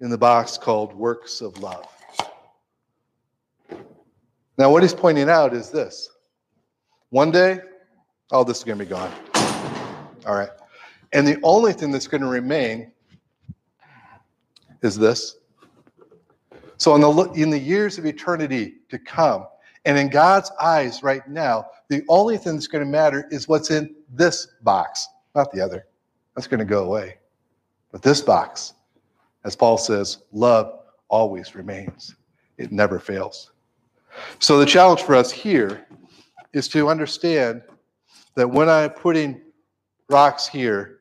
in 0.00 0.10
the 0.10 0.18
box 0.18 0.58
called 0.58 0.94
works 0.94 1.40
of 1.40 1.58
love? 1.58 1.88
Now, 4.58 4.70
what 4.70 4.82
he's 4.82 4.92
pointing 4.92 5.30
out 5.30 5.54
is 5.54 5.70
this 5.70 6.10
one 7.08 7.30
day, 7.30 7.60
all 8.30 8.44
this 8.44 8.58
is 8.58 8.64
going 8.64 8.78
to 8.78 8.84
be 8.84 8.90
gone. 8.90 9.10
All 10.26 10.34
right. 10.34 10.50
And 11.14 11.26
the 11.26 11.38
only 11.42 11.72
thing 11.72 11.90
that's 11.90 12.06
going 12.06 12.20
to 12.20 12.28
remain 12.28 12.92
is 14.82 14.98
this. 14.98 15.36
So, 16.76 16.94
in 16.94 17.00
the, 17.00 17.42
in 17.42 17.50
the 17.50 17.58
years 17.58 17.96
of 17.96 18.04
eternity 18.04 18.74
to 18.90 18.98
come, 18.98 19.46
and 19.84 19.98
in 19.98 20.08
God's 20.08 20.50
eyes 20.60 21.02
right 21.02 21.26
now, 21.28 21.66
the 21.88 22.02
only 22.08 22.38
thing 22.38 22.54
that's 22.54 22.68
going 22.68 22.84
to 22.84 22.90
matter 22.90 23.26
is 23.30 23.48
what's 23.48 23.70
in 23.70 23.94
this 24.10 24.48
box, 24.62 25.08
not 25.34 25.50
the 25.52 25.60
other. 25.60 25.86
That's 26.34 26.46
going 26.46 26.60
to 26.60 26.64
go 26.64 26.84
away. 26.84 27.18
But 27.90 28.02
this 28.02 28.20
box, 28.20 28.74
as 29.44 29.56
Paul 29.56 29.76
says, 29.78 30.18
love 30.32 30.80
always 31.08 31.54
remains, 31.54 32.14
it 32.58 32.72
never 32.72 32.98
fails. 32.98 33.50
So, 34.38 34.58
the 34.58 34.66
challenge 34.66 35.02
for 35.02 35.14
us 35.14 35.30
here 35.30 35.86
is 36.52 36.68
to 36.68 36.88
understand 36.88 37.62
that 38.34 38.48
when 38.48 38.68
I'm 38.68 38.90
putting 38.90 39.40
rocks 40.08 40.46
here, 40.46 41.00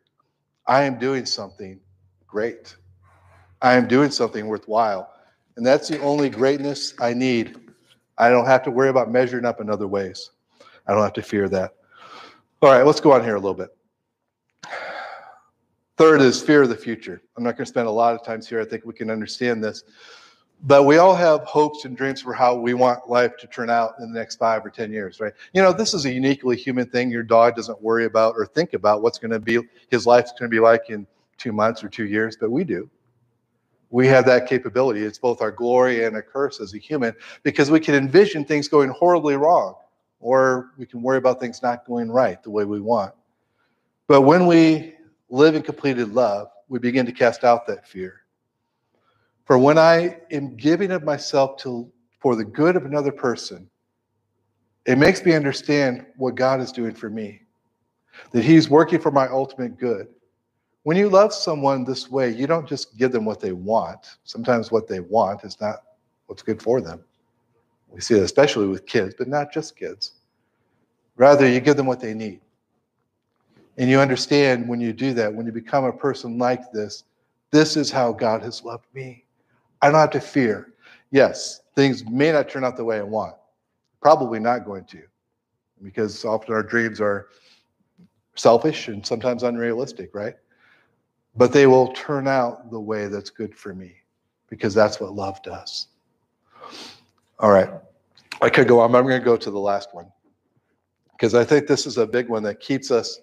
I 0.65 0.84
am 0.84 0.98
doing 0.98 1.26
something 1.26 1.80
great. 2.26 2.76
I 3.62 3.74
am 3.74 3.88
doing 3.88 4.12
something 4.12 4.48
worthwhile. 4.48 5.13
And 5.58 5.65
that's 5.65 5.88
the 5.88 6.00
only 6.00 6.30
greatness 6.30 6.94
I 7.00 7.13
need. 7.13 7.60
I 8.22 8.30
don't 8.30 8.46
have 8.46 8.62
to 8.64 8.72
worry 8.72 8.90
about 8.90 9.12
measuring 9.12 9.46
up 9.46 9.60
in 9.62 9.70
other 9.70 9.88
ways. 9.88 10.30
I 10.86 10.94
don't 10.94 11.02
have 11.02 11.14
to 11.14 11.24
fear 11.24 11.50
that. 11.50 11.74
All 12.62 12.70
right, 12.70 12.84
let's 12.84 13.02
go 13.02 13.12
on 13.12 13.24
here 13.24 13.36
a 13.36 13.40
little 13.40 13.56
bit. 13.56 13.76
Third 15.98 16.22
is 16.22 16.40
fear 16.40 16.62
of 16.62 16.70
the 16.70 16.76
future. 16.76 17.24
I'm 17.36 17.44
not 17.44 17.58
going 17.58 17.66
to 17.66 17.70
spend 17.70 17.88
a 17.88 17.92
lot 17.92 18.14
of 18.14 18.24
times 18.24 18.48
here. 18.48 18.62
I 18.62 18.66
think 18.66 18.86
we 18.86 18.94
can 18.94 19.10
understand 19.10 19.64
this. 19.64 19.84
But 20.64 20.84
we 20.84 21.00
all 21.00 21.16
have 21.16 21.42
hopes 21.46 21.86
and 21.86 21.98
dreams 21.98 22.22
for 22.22 22.32
how 22.32 22.56
we 22.56 22.76
want 22.76 23.10
life 23.10 23.36
to 23.38 23.48
turn 23.48 23.72
out 23.72 23.96
in 24.00 24.14
the 24.14 24.20
next 24.20 24.36
five 24.36 24.64
or 24.64 24.70
10 24.70 24.92
years, 24.92 25.20
right? 25.20 25.34
You 25.54 25.64
know, 25.64 25.74
this 25.74 25.96
is 25.96 26.06
a 26.06 26.14
uniquely 26.14 26.56
human 26.56 26.88
thing. 26.88 27.10
Your 27.10 27.24
dog 27.24 27.56
doesn't 27.56 27.82
worry 27.82 28.06
about 28.06 28.36
or 28.38 28.46
think 28.46 28.74
about 28.74 29.02
what's 29.02 29.18
going 29.18 29.32
to 29.32 29.40
be, 29.40 29.60
his 29.90 30.06
life's 30.06 30.32
going 30.32 30.44
to 30.44 30.56
be 30.56 30.60
like 30.60 30.92
in 30.92 31.08
two 31.40 31.52
months 31.52 31.84
or 31.84 31.90
two 31.90 32.06
years, 32.06 32.38
but 32.40 32.52
we 32.52 32.64
do. 32.64 32.88
We 33.91 34.08
have 34.08 34.25
that 34.25 34.47
capability. 34.47 35.04
It's 35.04 35.19
both 35.19 35.41
our 35.41 35.51
glory 35.51 36.06
and 36.06 36.17
a 36.17 36.21
curse 36.21 36.60
as 36.60 36.73
a 36.73 36.80
human 36.80 37.13
because 37.43 37.69
we 37.69 37.80
can 37.80 37.93
envision 37.93 38.43
things 38.43 38.67
going 38.67 38.89
horribly 38.89 39.36
wrong, 39.36 39.75
or 40.19 40.71
we 40.77 40.86
can 40.86 41.01
worry 41.01 41.17
about 41.17 41.39
things 41.39 41.62
not 41.62 41.86
going 41.86 42.10
right 42.10 42.41
the 42.41 42.49
way 42.49 42.65
we 42.65 42.82
want. 42.82 43.13
But 44.08 44.21
when 44.21 44.47
we 44.47 44.95
live 45.30 45.56
in 45.56 45.62
completed 45.62 46.13
love, 46.13 46.47
we 46.67 46.80
begin 46.80 47.06
to 47.06 47.12
cast 47.12 47.43
out 47.43 47.67
that 47.67 47.88
fear 47.88 48.21
for 49.51 49.58
when 49.58 49.77
I 49.77 50.17
am 50.32 50.56
giving 50.56 50.91
of 50.91 51.04
myself 51.04 51.58
to 51.58 51.91
for 52.19 52.38
the 52.38 52.45
good 52.45 52.77
of 52.77 52.86
another 52.86 53.12
person, 53.12 53.69
it 54.86 54.97
makes 54.97 55.25
me 55.25 55.34
understand 55.34 56.06
what 56.15 56.36
God 56.36 56.62
is 56.62 56.71
doing 56.71 56.93
for 56.93 57.10
me. 57.10 57.41
That 58.32 58.45
He's 58.45 58.69
working 58.69 59.01
for 59.01 59.12
my 59.12 59.27
ultimate 59.27 59.77
good. 59.77 60.08
When 60.84 60.98
you 60.98 61.10
love 61.10 61.34
someone 61.34 61.84
this 61.84 62.10
way, 62.10 62.32
you 62.32 62.48
don't 62.48 62.67
just 62.67 62.98
give 62.98 63.12
them 63.12 63.26
what 63.26 63.39
they 63.39 63.52
want. 63.52 64.17
Sometimes 64.24 64.72
what 64.72 64.88
they 64.88 65.00
want 65.00 65.44
is 65.44 65.62
not 65.62 65.84
what's 66.26 66.41
good 66.41 66.62
for 66.62 66.82
them. 66.82 67.04
We 67.89 68.02
see 68.02 68.15
that 68.15 68.24
especially 68.24 68.67
with 68.67 68.86
kids, 68.86 69.13
but 69.17 69.28
not 69.28 69.52
just 69.52 69.76
kids. 69.76 70.13
Rather, 71.17 71.48
you 71.48 71.60
give 71.60 71.78
them 71.78 71.86
what 71.86 72.00
they 72.00 72.13
need. 72.13 72.39
And 73.78 73.89
you 73.89 74.00
understand 74.00 74.67
when 74.67 74.82
you 74.82 74.94
do 74.94 75.13
that, 75.13 75.34
when 75.34 75.46
you 75.46 75.52
become 75.52 75.86
a 75.86 75.94
person 75.94 76.38
like 76.38 76.72
this, 76.72 77.04
this 77.52 77.78
is 77.78 77.91
how 77.91 78.12
God 78.12 78.41
has 78.41 78.63
loved 78.63 78.86
me. 78.94 79.26
I 79.82 79.88
don't 79.88 80.00
have 80.00 80.12
to 80.12 80.22
fear. 80.22 80.74
yes, 81.12 81.62
things 81.76 82.06
may 82.06 82.32
not 82.32 82.50
turn 82.50 82.63
out 82.63 82.78
the 82.78 82.84
way 82.84 82.98
I 82.98 83.04
want. 83.04 83.36
Probably 84.02 84.39
not 84.39 84.65
going 84.65 84.86
to, 84.86 85.02
because 85.84 86.26
often 86.26 86.54
our 86.54 86.63
dreams 86.63 87.00
are 87.02 87.28
selfish 88.36 88.88
and 88.88 89.06
sometimes 89.06 89.44
unrealistic, 89.44 90.15
right? 90.15 90.36
But 91.36 91.54
they 91.54 91.67
will 91.67 91.94
turn 91.94 92.28
out 92.28 92.72
the 92.72 92.80
way 92.80 93.08
that's 93.08 93.30
good 93.30 93.56
for 93.56 93.74
me, 93.74 93.96
because 94.50 94.74
that's 94.74 95.00
what 95.00 95.13
love 95.13 95.41
does. 95.44 95.88
All 97.39 97.52
right. 97.52 97.70
I 98.41 98.50
could 98.50 98.67
go 98.67 98.80
on, 98.80 98.91
but 98.91 98.98
I'm 98.98 99.08
going 99.08 99.22
to 99.22 99.26
go 99.26 99.38
to 99.38 99.52
the 99.52 99.60
last 99.60 99.94
one 99.94 100.12
because 101.22 101.36
I 101.36 101.44
think 101.44 101.67
this 101.67 101.86
is 101.86 102.00
a 102.00 102.08
big 102.08 102.30
one 102.30 102.41
that 102.44 102.60
keeps 102.60 102.89
us 102.89 103.20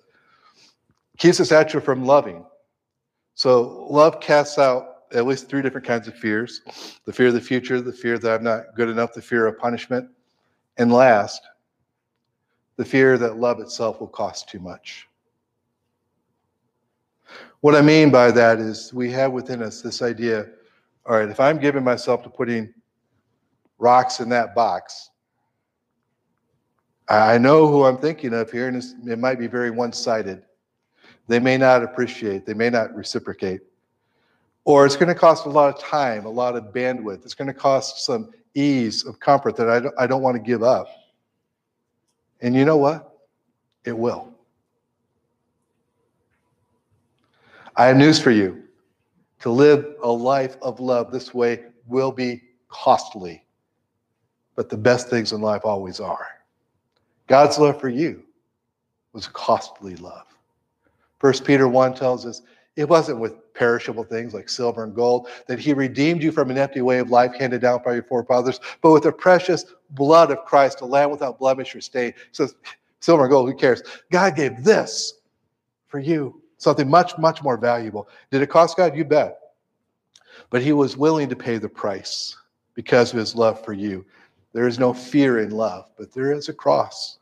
keeps 1.16 1.40
us 1.40 1.50
actually 1.50 1.80
from 1.80 2.04
loving. 2.04 2.44
So 3.34 3.88
love 3.90 4.20
casts 4.20 4.56
out 4.56 5.02
at 5.12 5.26
least 5.26 5.48
three 5.48 5.62
different 5.62 5.84
kinds 5.84 6.06
of 6.06 6.14
fears: 6.14 6.60
the 7.06 7.12
fear 7.12 7.26
of 7.26 7.34
the 7.34 7.40
future, 7.40 7.80
the 7.80 7.92
fear 7.92 8.16
that 8.16 8.32
I'm 8.32 8.44
not 8.44 8.76
good 8.76 8.88
enough, 8.88 9.14
the 9.14 9.22
fear 9.22 9.48
of 9.48 9.58
punishment, 9.58 10.08
and 10.76 10.92
last, 10.92 11.42
the 12.76 12.84
fear 12.84 13.18
that 13.18 13.38
love 13.38 13.58
itself 13.58 14.00
will 14.00 14.06
cost 14.06 14.48
too 14.48 14.60
much. 14.60 15.08
What 17.60 17.74
I 17.74 17.82
mean 17.82 18.10
by 18.10 18.30
that 18.30 18.58
is 18.58 18.92
we 18.92 19.10
have 19.12 19.32
within 19.32 19.62
us 19.62 19.82
this 19.82 20.02
idea 20.02 20.48
all 21.08 21.16
right, 21.16 21.30
if 21.30 21.40
I'm 21.40 21.58
giving 21.58 21.82
myself 21.82 22.22
to 22.24 22.28
putting 22.28 22.72
rocks 23.78 24.20
in 24.20 24.28
that 24.28 24.54
box, 24.54 25.08
I 27.08 27.38
know 27.38 27.66
who 27.66 27.84
I'm 27.84 27.96
thinking 27.96 28.34
of 28.34 28.52
here, 28.52 28.68
and 28.68 28.82
it 29.08 29.18
might 29.18 29.38
be 29.38 29.46
very 29.46 29.70
one 29.70 29.94
sided. 29.94 30.42
They 31.26 31.38
may 31.38 31.56
not 31.56 31.82
appreciate, 31.82 32.44
they 32.44 32.52
may 32.52 32.68
not 32.68 32.94
reciprocate. 32.94 33.62
Or 34.66 34.84
it's 34.84 34.96
going 34.96 35.08
to 35.08 35.14
cost 35.14 35.46
a 35.46 35.48
lot 35.48 35.74
of 35.74 35.80
time, 35.80 36.26
a 36.26 36.30
lot 36.30 36.56
of 36.56 36.74
bandwidth. 36.74 37.24
It's 37.24 37.32
going 37.32 37.48
to 37.48 37.54
cost 37.54 38.04
some 38.04 38.30
ease 38.54 39.06
of 39.06 39.18
comfort 39.18 39.56
that 39.56 39.70
I 39.70 39.80
don't, 39.80 39.94
I 39.98 40.06
don't 40.06 40.20
want 40.20 40.36
to 40.36 40.42
give 40.42 40.62
up. 40.62 40.88
And 42.42 42.54
you 42.54 42.66
know 42.66 42.76
what? 42.76 43.16
It 43.86 43.96
will. 43.96 44.37
I 47.78 47.86
have 47.86 47.96
news 47.96 48.18
for 48.18 48.32
you. 48.32 48.64
To 49.40 49.50
live 49.50 49.94
a 50.02 50.10
life 50.10 50.56
of 50.62 50.80
love 50.80 51.12
this 51.12 51.32
way 51.32 51.66
will 51.86 52.10
be 52.10 52.42
costly, 52.68 53.44
but 54.56 54.68
the 54.68 54.76
best 54.76 55.08
things 55.08 55.32
in 55.32 55.40
life 55.40 55.64
always 55.64 56.00
are. 56.00 56.26
God's 57.28 57.56
love 57.56 57.80
for 57.80 57.88
you 57.88 58.24
was 59.12 59.28
costly 59.28 59.94
love. 59.94 60.26
First 61.20 61.44
Peter 61.44 61.68
1 61.68 61.94
tells 61.94 62.26
us 62.26 62.42
it 62.74 62.88
wasn't 62.88 63.20
with 63.20 63.54
perishable 63.54 64.02
things 64.02 64.34
like 64.34 64.48
silver 64.48 64.82
and 64.82 64.92
gold 64.92 65.28
that 65.46 65.60
he 65.60 65.72
redeemed 65.72 66.20
you 66.20 66.32
from 66.32 66.50
an 66.50 66.58
empty 66.58 66.80
way 66.80 66.98
of 66.98 67.10
life 67.10 67.32
handed 67.38 67.60
down 67.60 67.80
by 67.84 67.94
your 67.94 68.02
forefathers, 68.02 68.58
but 68.82 68.90
with 68.90 69.04
the 69.04 69.12
precious 69.12 69.66
blood 69.90 70.32
of 70.32 70.44
Christ, 70.44 70.80
a 70.80 70.84
lamb 70.84 71.12
without 71.12 71.38
blemish 71.38 71.76
or 71.76 71.80
stain. 71.80 72.12
So 72.32 72.48
silver 72.98 73.22
and 73.22 73.30
gold, 73.30 73.48
who 73.48 73.56
cares? 73.56 73.82
God 74.10 74.34
gave 74.34 74.64
this 74.64 75.20
for 75.86 76.00
you, 76.00 76.42
something 76.58 76.88
much, 76.88 77.16
much 77.18 77.42
more 77.42 77.56
valuable. 77.56 78.08
Did 78.30 78.42
it 78.42 78.50
cost 78.50 78.76
God? 78.76 78.96
You 78.96 79.04
bet. 79.04 79.38
But 80.50 80.62
he 80.62 80.72
was 80.72 80.96
willing 80.96 81.28
to 81.28 81.36
pay 81.36 81.58
the 81.58 81.68
price 81.68 82.36
because 82.74 83.12
of 83.12 83.18
his 83.18 83.34
love 83.34 83.64
for 83.64 83.72
you. 83.72 84.04
There 84.52 84.68
is 84.68 84.78
no 84.78 84.92
fear 84.92 85.40
in 85.40 85.50
love, 85.50 85.90
but 85.96 86.12
there 86.12 86.32
is 86.32 86.48
a 86.48 86.52
cross. 86.52 87.18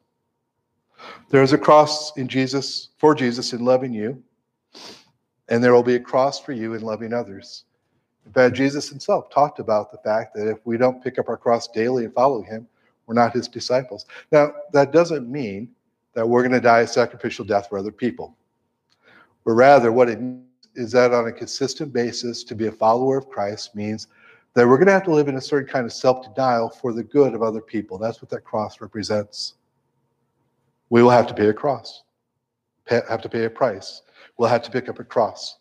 There 1.29 1.43
is 1.43 1.53
a 1.53 1.59
cross 1.59 2.17
in 2.17 2.29
Jesus, 2.29 2.91
for 2.99 3.15
Jesus, 3.15 3.53
in 3.53 3.65
loving 3.65 3.93
you, 3.93 4.23
and 5.49 5.63
there 5.63 5.73
will 5.73 5.83
be 5.83 5.97
a 5.97 6.01
cross 6.01 6.41
for 6.41 6.53
you 6.53 6.75
in 6.75 6.83
loving 6.83 7.13
others. 7.13 7.65
In 8.25 8.33
fact, 8.33 8.57
Jesus 8.57 8.89
himself 8.89 9.31
talked 9.31 9.59
about 9.59 9.93
the 9.93 9.99
fact 9.99 10.35
that 10.35 10.49
if 10.49 10.59
we 10.65 10.77
don't 10.77 11.03
pick 11.03 11.19
up 11.19 11.29
our 11.29 11.37
cross 11.37 11.69
daily 11.69 12.05
and 12.05 12.15
follow 12.15 12.43
him, 12.43 12.67
we're 13.07 13.15
not 13.15 13.33
his 13.33 13.49
disciples. 13.49 14.07
Now, 14.33 14.53
that 14.73 14.93
doesn't 14.93 15.31
mean 15.31 15.69
that 16.15 16.29
we're 16.29 16.43
going 16.43 16.53
to 16.53 16.61
die 16.61 16.81
a 16.81 16.87
sacrificial 16.87 17.45
death 17.45 17.69
for 17.69 17.79
other 17.79 17.93
people. 17.93 18.37
But 19.47 19.53
rather, 19.53 19.93
what 19.93 20.11
it 20.11 20.19
is 20.75 20.91
that 20.91 21.15
on 21.15 21.29
a 21.29 21.33
consistent 21.33 21.93
basis, 21.93 22.43
to 22.43 22.55
be 22.57 22.67
a 22.67 22.73
follower 22.73 23.17
of 23.17 23.29
Christ 23.29 23.77
means 23.77 24.09
that 24.55 24.67
we're 24.67 24.77
going 24.77 24.89
to 24.89 24.93
have 24.93 25.05
to 25.05 25.15
live 25.15 25.29
in 25.29 25.37
a 25.37 25.41
certain 25.41 25.73
kind 25.73 25.87
of 25.87 25.93
self 25.93 26.35
denial 26.35 26.69
for 26.69 26.93
the 26.93 27.05
good 27.05 27.33
of 27.33 27.43
other 27.43 27.61
people. 27.61 27.97
That's 27.97 28.21
what 28.21 28.29
that 28.31 28.43
cross 28.43 28.81
represents. 28.81 29.55
We 30.91 31.01
will 31.01 31.11
have 31.11 31.29
to 31.29 31.35
pay 31.35 31.47
a 31.47 31.55
cross, 31.55 32.03
have 32.87 33.23
to 33.23 33.29
pay 33.29 33.45
a 33.45 33.51
price. 33.51 34.03
We'll 34.37 34.49
have 34.49 34.63
to 34.63 34.71
pick 34.71 34.89
up 34.89 34.99
a 34.99 35.05
cross. 35.05 35.59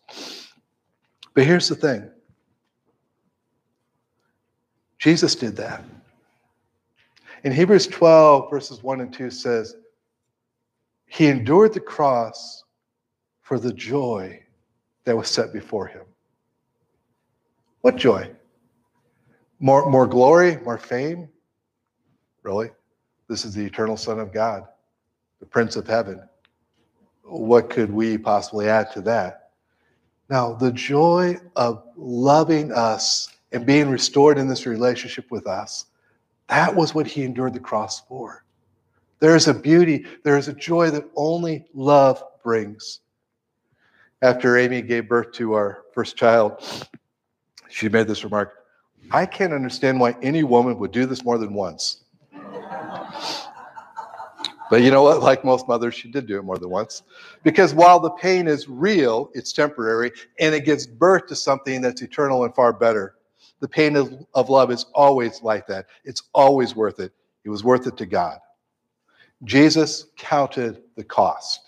But 1.34 1.44
here's 1.44 1.68
the 1.68 1.76
thing 1.76 2.10
Jesus 4.98 5.36
did 5.36 5.54
that. 5.56 5.84
In 7.44 7.52
Hebrews 7.52 7.86
12, 7.86 8.50
verses 8.50 8.82
1 8.82 9.00
and 9.00 9.12
2 9.12 9.30
says, 9.30 9.76
He 11.06 11.28
endured 11.28 11.72
the 11.72 11.80
cross 11.80 12.64
for 13.46 13.60
the 13.60 13.72
joy 13.72 14.42
that 15.04 15.16
was 15.16 15.28
set 15.28 15.52
before 15.52 15.86
him. 15.86 16.02
What 17.82 17.94
joy? 17.94 18.28
More, 19.60 19.88
more 19.88 20.08
glory, 20.08 20.56
more 20.64 20.78
fame? 20.78 21.28
Really? 22.42 22.70
This 23.28 23.44
is 23.44 23.54
the 23.54 23.64
eternal 23.64 23.96
Son 23.96 24.18
of 24.18 24.32
God, 24.32 24.64
the 25.38 25.46
Prince 25.46 25.76
of 25.76 25.86
Heaven. 25.86 26.20
What 27.22 27.70
could 27.70 27.92
we 27.92 28.18
possibly 28.18 28.68
add 28.68 28.90
to 28.94 29.00
that? 29.02 29.50
Now, 30.28 30.54
the 30.54 30.72
joy 30.72 31.36
of 31.54 31.84
loving 31.96 32.72
us 32.72 33.28
and 33.52 33.64
being 33.64 33.88
restored 33.88 34.38
in 34.38 34.48
this 34.48 34.66
relationship 34.66 35.30
with 35.30 35.46
us, 35.46 35.86
that 36.48 36.74
was 36.74 36.96
what 36.96 37.06
he 37.06 37.22
endured 37.22 37.54
the 37.54 37.60
cross 37.60 38.00
for. 38.08 38.44
There 39.20 39.36
is 39.36 39.46
a 39.46 39.54
beauty, 39.54 40.04
there 40.24 40.36
is 40.36 40.48
a 40.48 40.52
joy 40.52 40.90
that 40.90 41.08
only 41.14 41.64
love 41.74 42.20
brings. 42.42 43.02
After 44.22 44.56
Amy 44.56 44.82
gave 44.82 45.08
birth 45.08 45.32
to 45.32 45.52
our 45.54 45.82
first 45.92 46.16
child, 46.16 46.62
she 47.68 47.88
made 47.88 48.06
this 48.06 48.24
remark 48.24 48.54
I 49.10 49.26
can't 49.26 49.52
understand 49.52 50.00
why 50.00 50.16
any 50.22 50.42
woman 50.42 50.78
would 50.78 50.90
do 50.90 51.06
this 51.06 51.24
more 51.24 51.38
than 51.38 51.54
once. 51.54 52.04
But 54.68 54.82
you 54.82 54.90
know 54.90 55.02
what? 55.02 55.22
Like 55.22 55.44
most 55.44 55.68
mothers, 55.68 55.94
she 55.94 56.10
did 56.10 56.26
do 56.26 56.38
it 56.38 56.42
more 56.42 56.58
than 56.58 56.70
once. 56.70 57.04
Because 57.44 57.72
while 57.72 58.00
the 58.00 58.10
pain 58.10 58.48
is 58.48 58.68
real, 58.68 59.30
it's 59.32 59.52
temporary, 59.52 60.10
and 60.40 60.54
it 60.54 60.64
gives 60.64 60.86
birth 60.86 61.26
to 61.28 61.36
something 61.36 61.80
that's 61.80 62.02
eternal 62.02 62.44
and 62.44 62.54
far 62.54 62.72
better. 62.72 63.14
The 63.60 63.68
pain 63.68 63.96
of, 63.96 64.26
of 64.34 64.50
love 64.50 64.70
is 64.72 64.86
always 64.94 65.42
like 65.42 65.66
that. 65.68 65.86
It's 66.04 66.24
always 66.34 66.74
worth 66.74 66.98
it. 66.98 67.12
It 67.44 67.50
was 67.50 67.62
worth 67.62 67.86
it 67.86 67.96
to 67.98 68.06
God. 68.06 68.38
Jesus 69.44 70.06
counted 70.16 70.82
the 70.96 71.04
cost. 71.04 71.60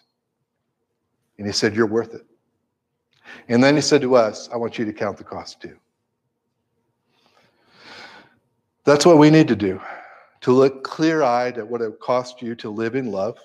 And 1.38 1.46
he 1.46 1.52
said, 1.52 1.76
You're 1.76 1.86
worth 1.86 2.14
it. 2.14 2.26
And 3.48 3.62
then 3.62 3.74
he 3.74 3.80
said 3.80 4.00
to 4.02 4.14
us, 4.14 4.48
I 4.52 4.56
want 4.56 4.78
you 4.78 4.84
to 4.84 4.92
count 4.92 5.16
the 5.16 5.24
cost 5.24 5.60
too. 5.60 5.76
That's 8.84 9.04
what 9.04 9.18
we 9.18 9.30
need 9.30 9.48
to 9.48 9.56
do 9.56 9.80
to 10.40 10.52
look 10.52 10.84
clear 10.84 11.22
eyed 11.22 11.58
at 11.58 11.68
what 11.68 11.80
it 11.80 11.98
cost 12.00 12.40
you 12.40 12.54
to 12.54 12.70
live 12.70 12.94
in 12.94 13.10
love, 13.10 13.38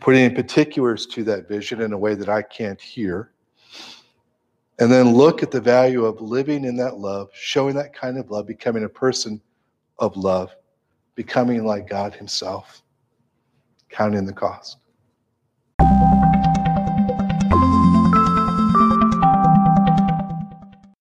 putting 0.00 0.24
in 0.24 0.34
particulars 0.34 1.06
to 1.06 1.22
that 1.24 1.48
vision 1.48 1.82
in 1.82 1.92
a 1.92 1.98
way 1.98 2.14
that 2.14 2.28
I 2.28 2.42
can't 2.42 2.80
hear, 2.80 3.32
and 4.78 4.90
then 4.90 5.12
look 5.12 5.42
at 5.42 5.50
the 5.50 5.60
value 5.60 6.06
of 6.06 6.20
living 6.20 6.64
in 6.64 6.76
that 6.76 6.96
love, 6.96 7.28
showing 7.34 7.74
that 7.76 7.92
kind 7.92 8.16
of 8.16 8.30
love, 8.30 8.46
becoming 8.46 8.84
a 8.84 8.88
person 8.88 9.40
of 9.98 10.16
love, 10.16 10.56
becoming 11.14 11.66
like 11.66 11.88
God 11.88 12.14
Himself, 12.14 12.82
counting 13.90 14.24
the 14.24 14.32
cost. 14.32 14.78